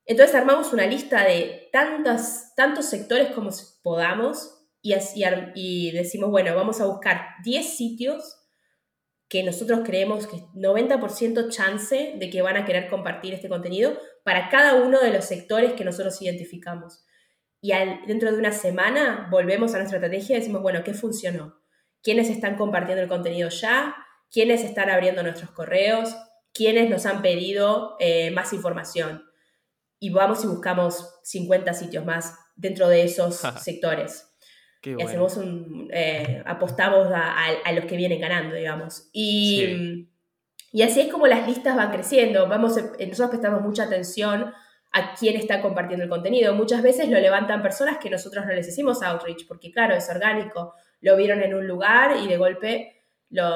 [0.08, 3.50] Entonces armamos una lista de tantas, tantos sectores como
[3.82, 8.36] podamos y, decimos, bueno, vamos a buscar 10 sitios
[9.28, 14.48] que nosotros creemos que 90% chance de que van a querer compartir este contenido para
[14.48, 17.04] cada uno de los sectores que nosotros identificamos.
[17.60, 17.72] Y
[18.06, 21.60] dentro de una semana volvemos a nuestra estrategia y decimos, bueno, ¿qué funcionó?
[22.02, 23.94] ¿Quiénes están compartiendo el contenido ya?
[24.30, 26.16] ¿Quiénes están abriendo nuestros correos?
[26.54, 29.27] ¿Quiénes nos han pedido eh, más información?
[30.00, 34.24] Y vamos y buscamos 50 sitios más dentro de esos sectores.
[34.82, 39.10] Y hacemos un, eh, apostamos a, los que vienen ganando, digamos.
[39.12, 40.08] Y,
[40.72, 42.48] y así es como las listas van creciendo.
[42.48, 44.52] Vamos, eh, nosotros prestamos mucha atención
[44.92, 46.54] a quién está compartiendo el contenido.
[46.54, 50.74] Muchas veces lo levantan personas que nosotros no les hicimos outreach, porque claro, es orgánico.
[51.00, 53.50] Lo vieron en un lugar y de golpe lo,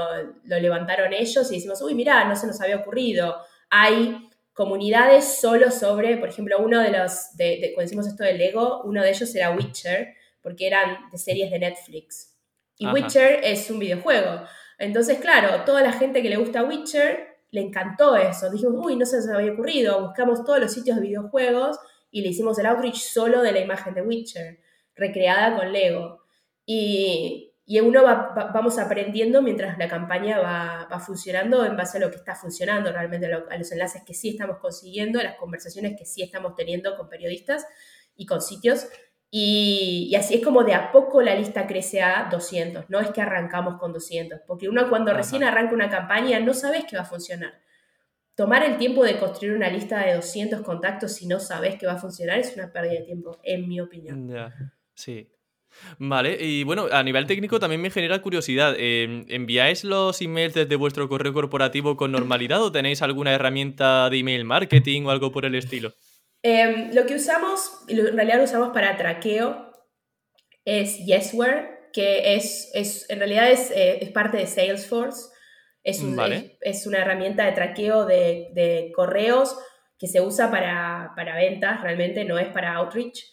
[0.45, 3.36] lo levantaron ellos y decimos, uy, mira, no se nos había ocurrido.
[3.70, 8.82] Hay comunidades solo sobre, por ejemplo, uno de los, de, cuando decimos esto del Lego,
[8.84, 12.36] uno de ellos era Witcher, porque eran de series de Netflix.
[12.76, 14.42] Y Witcher es un videojuego.
[14.78, 18.50] Entonces, claro, toda la gente que le gusta Witcher le encantó eso.
[18.50, 20.03] Dijimos, uy, no se nos había ocurrido.
[20.07, 21.78] Buscamos todos los sitios de videojuegos
[22.11, 24.59] y le hicimos el outreach solo de la imagen de Witcher,
[24.96, 26.24] recreada con Lego.
[26.66, 32.00] Y, y uno va, vamos aprendiendo mientras la campaña va, va, funcionando en base a
[32.00, 35.96] lo que está funcionando realmente, a, los enlaces que sí estamos consiguiendo, a las conversaciones
[35.96, 37.64] que sí estamos teniendo con periodistas
[38.16, 38.88] y con sitios.
[39.30, 43.10] Y, y, así es como de a poco la lista crece a 200, no es
[43.10, 47.02] que arrancamos con 200, porque uno cuando recién arranca una campaña no sabes que va
[47.02, 47.62] a funcionar.
[48.34, 51.92] Tomar el tiempo de construir una lista de 200 contactos si no sabes que va
[51.92, 54.30] a funcionar es una pérdida de tiempo, en mi opinión.
[54.94, 55.32] Sí.
[55.98, 58.74] Vale, y bueno, a nivel técnico también me genera curiosidad.
[58.78, 64.18] Em, ¿Enviáis los emails desde vuestro correo corporativo con normalidad o tenéis alguna herramienta de
[64.18, 65.92] email marketing o algo por el estilo?
[66.42, 69.70] Em, lo que usamos, en realidad lo usamos para traqueo,
[70.64, 75.30] es Yesware, que es, es en realidad es, eh, es, parte de Salesforce.
[75.84, 76.00] Es,
[76.60, 79.58] es, una herramienta de traqueo de, de correos
[79.98, 83.32] que se usa para, para ventas, realmente no es para outreach.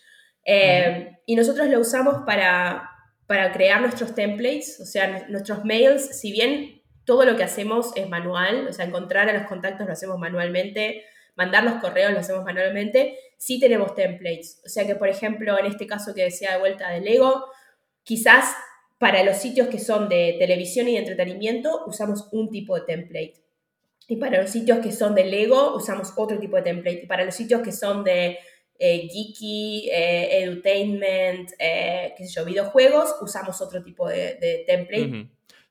[0.52, 2.90] Eh, y nosotros lo usamos para,
[3.28, 8.10] para crear nuestros templates, o sea, nuestros mails, si bien todo lo que hacemos es
[8.10, 11.04] manual, o sea, encontrar a los contactos lo hacemos manualmente,
[11.36, 14.60] mandar los correos lo hacemos manualmente, sí tenemos templates.
[14.66, 17.46] O sea que, por ejemplo, en este caso que decía de vuelta de Lego,
[18.02, 18.56] quizás
[18.98, 23.36] para los sitios que son de televisión y de entretenimiento usamos un tipo de template.
[24.08, 27.02] Y para los sitios que son de Lego usamos otro tipo de template.
[27.04, 28.40] Y para los sitios que son de
[28.82, 35.28] eh, geeky, eh, edutainment, eh, qué sé yo, videojuegos, usamos otro tipo de, template.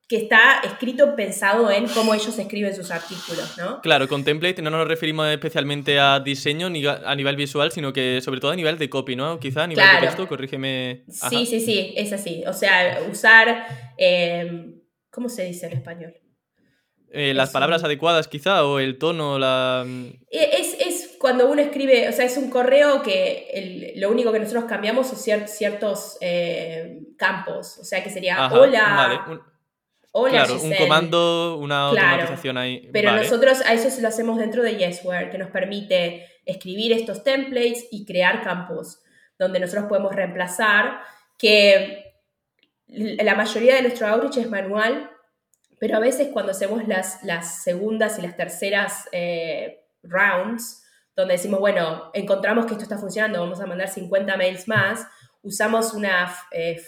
[0.06, 3.80] que está escrito pensado en cómo ellos escriben sus artículos, ¿no?
[3.80, 8.20] Claro, con template no nos referimos especialmente a diseño ni a nivel visual, sino que
[8.22, 9.40] sobre todo a nivel de copy, ¿no?
[9.40, 11.04] Quizá a nivel de texto, corrígeme.
[11.08, 12.44] Sí, sí, sí, es así.
[12.46, 16.14] O sea, usar, em, ¿cómo se dice en español?
[17.10, 19.86] las palabras adecuadas quizá, o el tono, la...
[20.30, 20.76] Es,
[21.18, 25.48] cuando uno escribe, o sea, es un correo que lo único que nosotros cambiamos son
[25.48, 27.78] ciertos eh, campos.
[27.78, 29.24] O sea, que sería hola.
[29.28, 29.40] un,
[30.12, 32.88] hola, claro, un comando, una automatización ahí.
[32.92, 37.24] Pero nosotros a eso se lo hacemos dentro de Yesware, que nos permite escribir estos
[37.24, 39.00] templates y crear campos.
[39.38, 41.00] donde nosotros podemos reemplazar,
[41.38, 42.08] que
[42.88, 45.10] la mayoría de nuestro outreach es manual,
[45.78, 50.84] pero a veces cuando hacemos las, las segundas y las terceras eh, rounds,
[51.18, 55.04] donde decimos, bueno, encontramos que esto está funcionando, vamos a mandar 50 mails más,
[55.42, 56.80] usamos una, eh,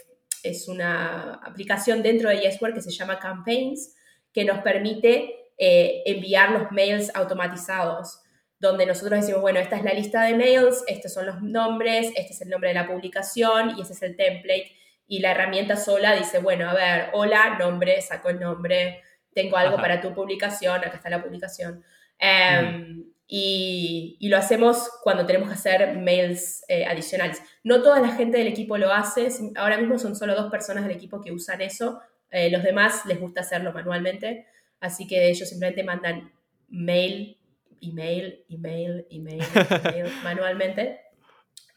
[0.45, 3.93] es una aplicación dentro de Yesware que se llama Campaigns,
[4.33, 8.21] que nos permite eh, enviar los mails automatizados,
[8.61, 12.33] donde nosotros decimos, bueno, esta es la lista de mails, estos son los nombres, este
[12.33, 14.71] es el nombre de la publicación y ese es el template
[15.09, 19.03] y la herramienta sola dice, bueno, a ver, hola, nombre, saco el nombre,
[19.35, 21.85] tengo algo para tu publicación, acá está la publicación.
[22.17, 23.13] Em, mm.
[23.33, 27.41] Y, y, lo hacemos cuando tenemos que hacer mails eh, adicionales.
[27.63, 30.97] No toda la gente del equipo lo hace, ahora mismo son solo dos personas del
[30.97, 32.01] equipo que usan eso,
[32.33, 34.47] eh, los demás les gusta hacerlo manualmente,
[34.81, 36.33] así que ellos simplemente mandan
[36.69, 37.39] mail,
[37.81, 39.45] email, email, email,
[39.85, 40.99] email manualmente.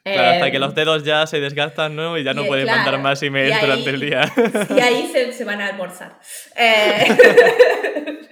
[0.04, 2.18] Claro, hasta que los em, dedos ya se desgastan, ¿no?
[2.18, 4.26] Y ya no pueden mandar más emails durante el día.
[4.76, 6.20] Y ahí se, van a almorzar.
[6.56, 7.08] Eh,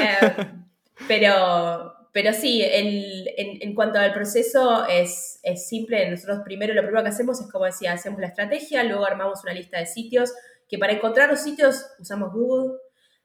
[0.00, 0.64] em,
[1.06, 3.24] pero, pero sí, en,
[3.60, 6.08] en, cuanto al proceso es, es, simple.
[6.08, 9.52] Nosotros primero lo primero que hacemos es, como decía, hacemos la estrategia, luego armamos una
[9.52, 10.32] lista de sitios,
[10.68, 12.78] que para encontrar los sitios usamos Google,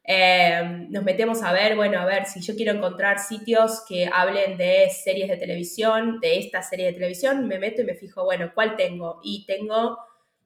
[0.04, 4.58] eh, nos metemos a ver, bueno, a ver, si yo quiero encontrar sitios que hablen
[4.58, 8.52] de series de televisión, de esta serie de televisión, me meto y me fijo, bueno,
[8.56, 9.20] ¿cuál tengo?
[9.24, 10.00] Y tengo,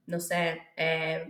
[0.07, 1.23] no sé, eh,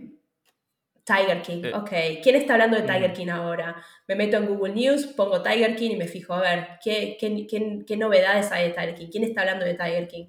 [1.04, 1.62] Tiger King.
[1.64, 1.72] Eh.
[1.74, 1.90] Ok,
[2.22, 3.76] ¿quién está hablando de Tiger King ahora?
[4.08, 7.96] Me meto en Google News, pongo Tiger King y me fijo, a ver, ¿qué, qué,
[7.96, 9.08] novedades hay de Tiger King?
[9.10, 10.26] ¿Quién está hablando de Tiger King?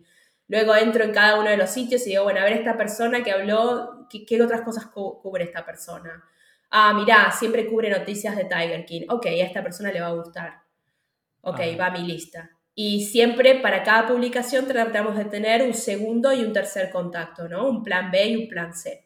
[0.48, 3.24] Luego entro en cada uno de los sitios y digo, bueno, a ver, esta persona
[3.24, 6.24] que habló, ¿qué, otras cosas cubre esta persona?
[6.76, 9.06] ah, mirá, siempre cubre noticias de Tiger King.
[9.10, 10.62] Ok, a esta persona le va a gustar.
[11.42, 12.52] Ok, va a mi lista.
[12.74, 17.70] Y siempre para cada publicación tratamos de tener un segundo y un tercer contacto, ¿no?
[17.70, 19.05] Un plan B y un plan C.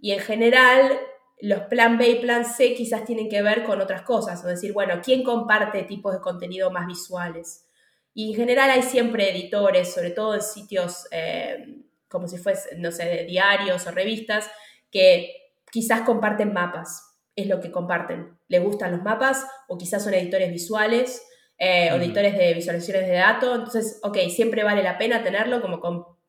[0.00, 0.98] Y en general,
[1.40, 4.72] los plan B y plan C quizás tienen que ver con otras cosas, o decir,
[4.72, 7.66] bueno, ¿quién comparte tipos de contenido más visuales?
[8.14, 12.90] Y en general hay siempre editores, sobre todo en sitios eh, como si fuese, no
[12.90, 14.50] sé, de diarios o revistas,
[14.90, 15.32] que
[15.70, 18.36] quizás comparten mapas, es lo que comparten.
[18.48, 21.24] Les gustan los mapas o quizás son editores visuales
[21.56, 23.56] eh, o editores de visualizaciones de datos.
[23.56, 25.80] Entonces, ok, siempre vale la pena tenerlo como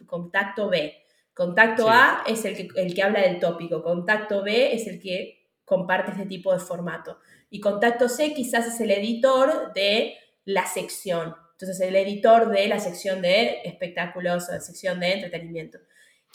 [0.06, 1.01] contacto B.
[1.34, 5.50] Contacto A es el que, el que habla del tópico, contacto B es el que
[5.66, 7.20] comparte este tipo de formato.
[7.50, 10.16] Y contacto C quizás es el editor de
[10.46, 11.36] la sección.
[11.54, 15.80] Entonces, el editor de la sección de espectáculos, la sección de entretenimiento.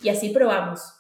[0.01, 0.96] Y así probamos.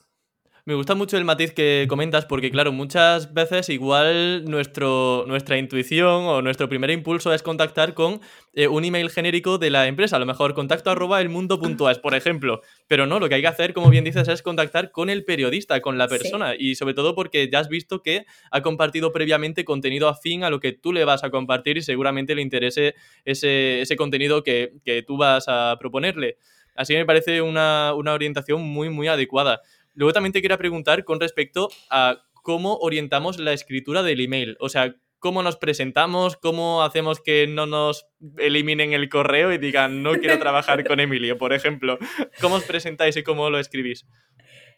[0.68, 6.24] Me gusta mucho el matiz que comentas porque, claro, muchas veces igual nuestro, nuestra intuición
[6.24, 8.20] o nuestro primer impulso es contactar con
[8.52, 12.62] eh, un email genérico de la empresa, a lo mejor contacto arroba elmundo.es, por ejemplo.
[12.88, 15.80] Pero no, lo que hay que hacer, como bien dices, es contactar con el periodista,
[15.80, 16.56] con la persona.
[16.58, 20.58] Y sobre todo porque ya has visto que ha compartido previamente contenido afín a lo
[20.58, 25.04] que tú le vas a compartir y seguramente le interese ese, ese contenido que, que
[25.04, 26.38] tú vas a proponerle.
[26.76, 29.60] Así que me parece una, una orientación muy, muy adecuada.
[29.96, 34.56] Luego también te quería preguntar con respecto a cómo orientamos la escritura del email.
[34.60, 38.06] O sea, cómo nos presentamos, cómo hacemos que no nos
[38.38, 41.98] eliminen el correo y digan no quiero trabajar con Emilio, por ejemplo.
[42.40, 44.06] ¿Cómo os presentáis y cómo lo escribís?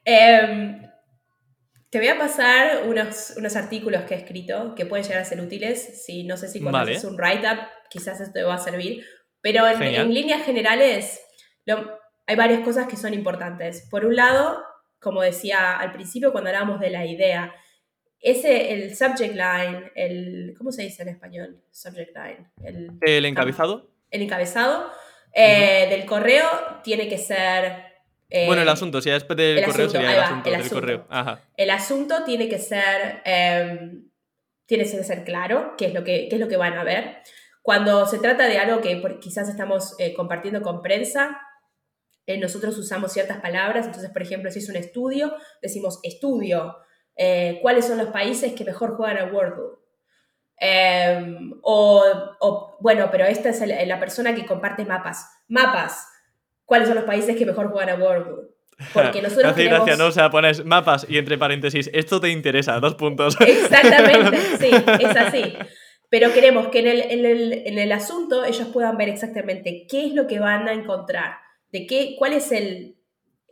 [0.04, 0.80] Em,
[1.90, 5.40] te voy a pasar unos, unos, artículos que he escrito que pueden llegar a ser
[5.40, 6.04] útiles.
[6.06, 7.58] Si no sé si cuando haces un write-up,
[7.90, 9.04] quizás esto te va a servir.
[9.40, 11.20] Pero en, líneas generales,
[12.26, 13.86] hay varias cosas que son importantes.
[13.90, 14.62] Por un lado,
[15.00, 17.54] como decía al principio cuando hablábamos de la idea,
[18.20, 21.62] ese, el subject line, el, ¿cómo se dice en español?
[21.70, 22.98] Subject line.
[23.00, 23.90] El, encabezado.
[24.10, 24.90] El encabezado
[25.32, 26.46] eh, del correo
[26.82, 27.86] tiene que ser...
[28.28, 31.06] Eh, bueno, el asunto, si después del correo sería el asunto, del correo.
[31.56, 34.10] El asunto tiene que ser, em,
[34.66, 37.22] tiene que ser claro, qué es, lo que, qué es lo que van a ver.
[37.62, 41.40] Cuando se trata de algo que quizás estamos eh, compartiendo con prensa,
[42.28, 46.76] eh, nosotros usamos ciertas palabras, entonces, por ejemplo, si es un estudio, decimos estudio,
[47.16, 49.78] eh, ¿cuáles son los países que mejor juegan a Wordle?
[50.58, 55.26] Em, o, bueno, pero esta es la persona que comparte mapas.
[55.48, 56.06] Mapas,
[56.66, 58.50] ¿cuáles son los países que mejor juegan a Wordle?
[58.92, 60.08] Porque nosotros Hace gracia, ¿no?
[60.08, 63.36] O sea, pones mapas y entre paréntesis, esto te interesa, dos puntos.
[63.40, 64.70] Exactamente, sí,
[65.00, 65.56] es así.
[66.10, 70.04] Pero queremos que en el, en, el, en el asunto ellos puedan ver exactamente qué
[70.04, 72.96] es lo que van a encontrar de qué, cuál es el,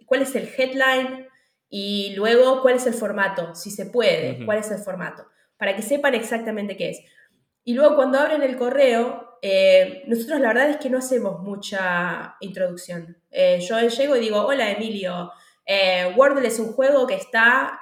[0.06, 1.28] cuál es el headline
[1.68, 5.82] y luego cuál es el formato, si se puede, cuál es el formato, para que
[5.82, 7.00] sepan exactamente qué es.
[7.64, 12.36] Y luego cuando abren el correo, eh, nosotros la verdad es que no hacemos mucha
[12.40, 13.16] introducción.
[13.30, 15.32] Eh, yo llego y digo, hola Emilio,
[15.64, 17.80] eh, Wordle es un juego que está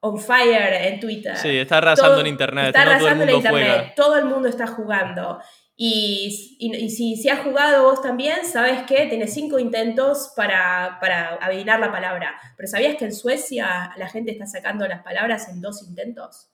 [0.00, 1.36] on fire en Twitter.
[1.36, 2.66] Sí, está arrasando en Internet.
[2.68, 3.92] Está arrasando en Internet.
[3.96, 5.40] Todo el mundo está jugando.
[5.82, 6.58] Y,
[6.90, 11.90] si, si, has jugado vos también, sabes que tienes cinco intentos para, para adivinar la
[11.90, 12.38] palabra.
[12.58, 16.50] Pero ¿sabías que en Suecia la gente está sacando las palabras en dos intentos?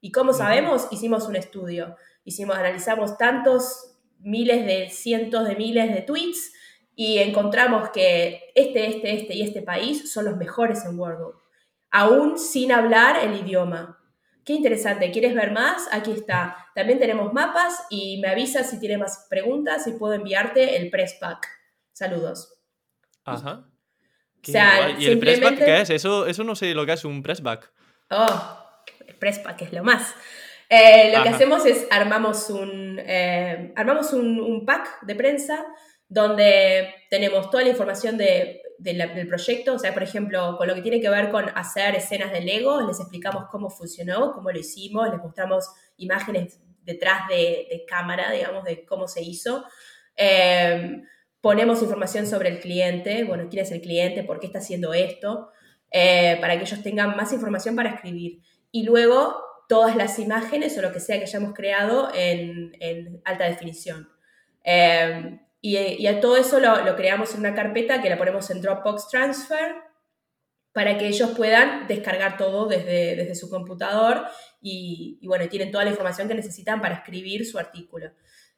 [0.00, 0.88] ¿Y cómo sabemos?
[0.90, 1.94] Hicimos un estudio.
[2.24, 6.52] Hicimos, analizamos tantos miles de cientos de miles de tweets
[6.96, 11.38] y encontramos que este, este, este y este país son los mejores en Wordle,
[11.92, 14.03] aún sin hablar el idioma.
[14.44, 15.88] Qué interesante, ¿quieres ver más?
[15.90, 16.68] Aquí está.
[16.74, 21.16] También tenemos mapas y me avisas si tienes más preguntas y puedo enviarte el press
[21.18, 21.48] pack.
[21.92, 22.54] Saludos.
[23.24, 23.66] Ajá.
[24.98, 25.90] ¿Y el press pack qué es?
[25.90, 27.72] Eso, eso no sé lo que es un press pack.
[28.10, 28.58] Oh,
[29.06, 30.14] el press pack es lo más.
[30.68, 35.64] Eh, lo que hacemos es armamos un, eh, armamos un, pack de prensa
[36.08, 40.82] donde tenemos toda la información de, del proyecto, o sea, por ejemplo, con lo que
[40.82, 45.08] tiene que ver con hacer escenas de Lego, les explicamos cómo funcionó, cómo lo hicimos,
[45.10, 49.64] les mostramos imágenes detrás de, cámara, digamos, de cómo se hizo.
[50.16, 51.04] Em,
[51.40, 55.50] ponemos información sobre el cliente, bueno, quién es el cliente, por qué está haciendo esto,
[55.90, 58.40] eh, para que ellos tengan más información para escribir.
[58.70, 64.08] Y luego todas las imágenes o lo que sea que hayamos creado en, alta definición.
[64.62, 69.08] Em, y, a todo eso lo, creamos en una carpeta que la ponemos en Dropbox
[69.08, 69.76] Transfer
[70.72, 74.26] para que ellos puedan descargar todo desde, desde su computador
[74.60, 78.12] y, bueno, tienen toda la información que necesitan para escribir su artículo.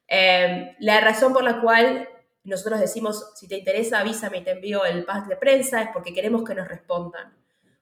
[0.05, 2.09] Em, la razón por la cual
[2.43, 6.13] nosotros decimos, si te interesa, avísame y te envío el pack de prensa, es porque
[6.13, 7.37] queremos que nos respondan.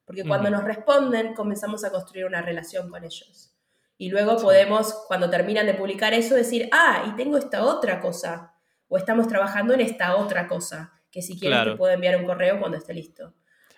[0.05, 3.55] Porque cuando nos responden, comenzamos a construir una relación con ellos.
[3.97, 8.51] Y luego podemos, cuando terminan de publicar eso, decir, ah, y tengo esta otra cosa
[8.87, 12.59] o estamos trabajando en esta otra cosa, que si quieres te puedo enviar un correo
[12.59, 13.33] cuando esté listo.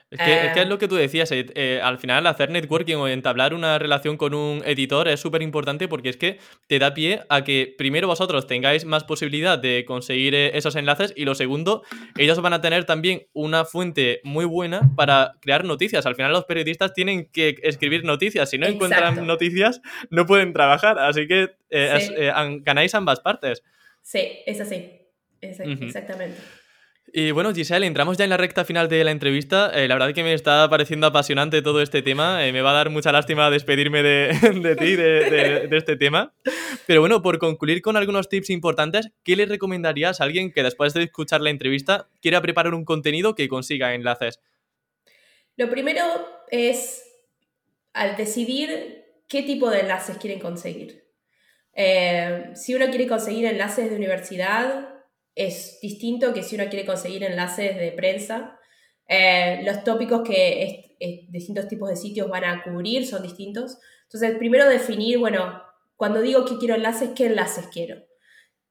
[0.09, 3.09] Es que, es, es, lo que tú decías, eh, eh, al final hacer networking o
[3.09, 7.23] entablar una relación con un editor es súper importante porque es que te da pie
[7.27, 11.83] a que primero vosotros tengáis más posibilidad de conseguir eh, esos enlaces y lo segundo,
[12.15, 16.05] ellos van a tener también una fuente muy buena para crear noticias.
[16.05, 20.99] Al final los periodistas tienen que escribir noticias, si no encuentran noticias no pueden trabajar,
[20.99, 21.49] así que
[22.63, 23.61] ganáis ambas partes.
[24.07, 24.89] Sí, es así.
[25.41, 26.37] Exactamente.
[27.11, 29.69] Y bueno, Giselle, entramos ya en la recta final de la entrevista.
[29.73, 32.47] Eh, la verdad es que me está pareciendo apasionante todo este tema.
[32.47, 34.29] Eh, me va a dar mucha lástima despedirme de,
[34.79, 36.33] ti, de, este tema.
[36.85, 40.93] Pero bueno, por concluir con algunos tips importantes, ¿qué le recomendarías a alguien que después
[40.93, 44.39] de escuchar la entrevista quiera preparar un contenido que consiga enlaces?
[45.57, 46.03] Lo primero
[46.49, 47.03] es
[47.91, 51.06] al decidir qué tipo de enlaces quieren conseguir.
[51.79, 54.89] Eh, si uno quiere conseguir enlaces de universidad,
[55.35, 58.59] es distinto que si uno quiere conseguir enlaces de prensa.
[59.07, 60.97] Eh, los tópicos que
[61.29, 63.77] distintos tipos de sitios van a cubrir son distintos.
[64.05, 65.61] Entonces, primero definir, bueno,
[65.95, 68.03] cuando digo que quiero enlaces, ¿qué enlaces quiero?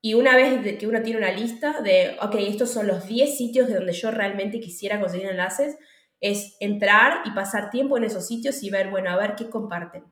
[0.02, 3.68] Y una vez que uno tiene una lista de, ok, estos son los 10 sitios
[3.68, 5.76] de donde yo realmente quisiera conseguir enlaces,
[6.20, 10.02] es entrar y pasar tiempo en esos sitios y ver, bueno, a ver qué comparten.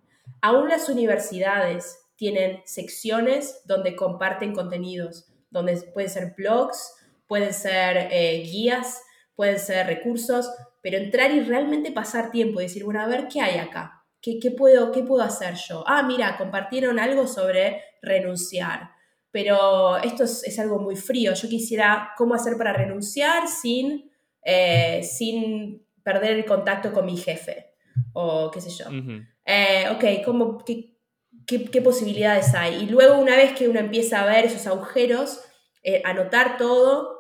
[0.41, 6.95] Aún las universidades tienen secciones donde comparten contenidos, donde pueden ser blogs,
[7.27, 9.03] pueden ser eh, guías,
[9.35, 10.51] pueden ser recursos,
[10.83, 14.39] pero entrar y realmente pasar tiempo y decir, bueno, a ver qué hay acá, qué,
[14.57, 15.85] puedo, qué puedo hacer yo.
[15.87, 18.91] Ah, mira, compartieron algo sobre renunciar,
[19.31, 21.35] pero esto es, algo muy frío.
[21.35, 24.11] Yo quisiera cómo hacer para renunciar sin,
[24.43, 27.73] eh, sin perder el contacto con mi jefe
[28.13, 28.87] o qué sé yo.
[29.45, 30.94] Eh, ok, ¿cómo, qué,
[31.47, 32.83] qué, posibilidades hay.
[32.83, 35.41] Y luego una vez que uno empieza a ver esos agujeros,
[35.83, 37.19] eh, anotar todo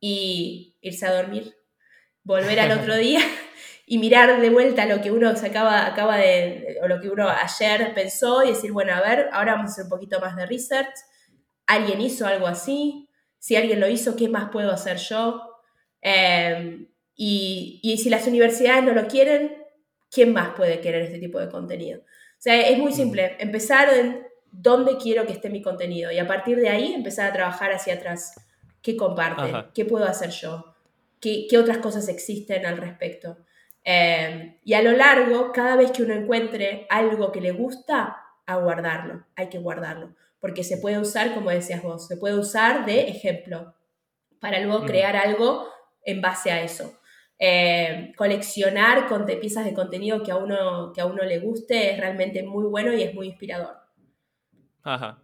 [0.00, 1.56] y irse a dormir,
[2.22, 3.20] volver al otro día
[3.86, 7.28] y mirar de vuelta lo que uno se acaba, acaba de, o lo que uno
[7.28, 10.46] ayer pensó y decir, bueno, a ver, ahora vamos a hacer un poquito más de
[10.46, 10.94] research.
[11.66, 13.08] ¿Alguien hizo algo así?
[13.38, 15.42] Si alguien lo hizo, ¿qué más puedo hacer yo?
[16.00, 19.56] Em, y, y si las universidades no lo quieren,
[20.10, 22.02] ¿quién más puede querer este tipo de contenido?
[22.38, 23.36] O sea, es muy simple.
[23.38, 27.32] Empezar en dónde quiero que esté mi contenido y a partir de ahí empezar a
[27.32, 28.34] trabajar hacia atrás.
[28.82, 29.70] ¿Qué comparte?
[29.74, 30.74] ¿Qué puedo hacer yo?
[31.20, 33.38] ¿Qué, otras cosas existen al respecto?
[33.82, 38.56] Eh, y a lo largo, cada vez que uno encuentre algo que le gusta, a
[38.56, 39.26] guardarlo.
[39.34, 40.14] Hay que guardarlo.
[40.40, 43.74] Porque se puede usar, como decías vos, se puede usar de ejemplo
[44.40, 45.68] para luego crear algo
[46.04, 46.95] en base a eso.
[47.38, 52.00] Eh, coleccionar con piezas de contenido que a, uno, que a uno le guste es
[52.00, 53.76] realmente muy bueno y es muy inspirador.
[54.82, 55.18] Ajá.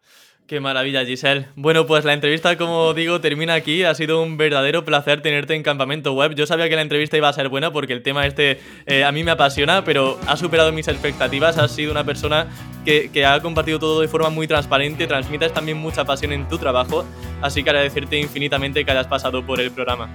[0.47, 1.47] Qué maravilla, Giselle.
[1.57, 3.85] Bueno, pues la entrevista, como digo, termina aquí.
[3.85, 6.35] Ha sido un verdadero placer tenerte en Campamento Web.
[6.35, 9.13] Yo sabía que la entrevista iba a ser buena porque el tema este eh, a
[9.13, 11.57] mí me apasiona, pero ha superado mis expectativas.
[11.57, 12.49] Has sido una persona
[12.85, 15.07] que, que, ha compartido todo de forma muy transparente.
[15.07, 17.07] Transmites también mucha pasión en tu trabajo.
[17.41, 20.11] Así que agradecerte infinitamente que hayas pasado por el programa.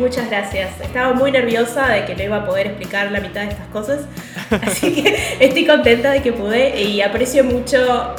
[0.00, 0.80] Muchas gracias.
[0.80, 4.00] Estaba muy nerviosa de que no iba a poder explicar la mitad de estas cosas.
[4.62, 8.14] Así que estoy contenta de que pude y aprecio mucho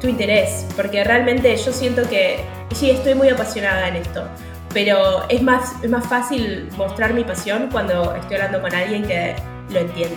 [0.00, 2.40] tu interés, porque realmente yo siento que
[2.74, 4.26] sí, estoy muy apasionada en esto,
[4.72, 9.36] pero es más, es más fácil mostrar mi pasión cuando estoy hablando con alguien que
[9.68, 10.16] lo entiende,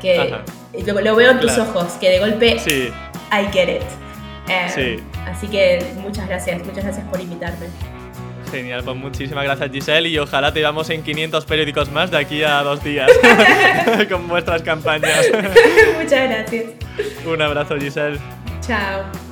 [0.00, 0.38] que
[0.86, 2.92] lo, veo en tus ojos, que de golpe sí.
[3.32, 3.82] I get it.
[4.48, 7.66] Eh, así que muchas gracias, muchas gracias por invitarme.
[8.50, 12.42] Genial, pues muchísimas gracias Giselle y ojalá te veamos en 500 periódicos más de aquí
[12.42, 13.10] a dos días
[14.10, 15.26] con vuestras campañas.
[16.00, 16.64] Muchas gracias.
[17.26, 18.18] Un abrazo Giselle.
[18.60, 19.29] Ciao.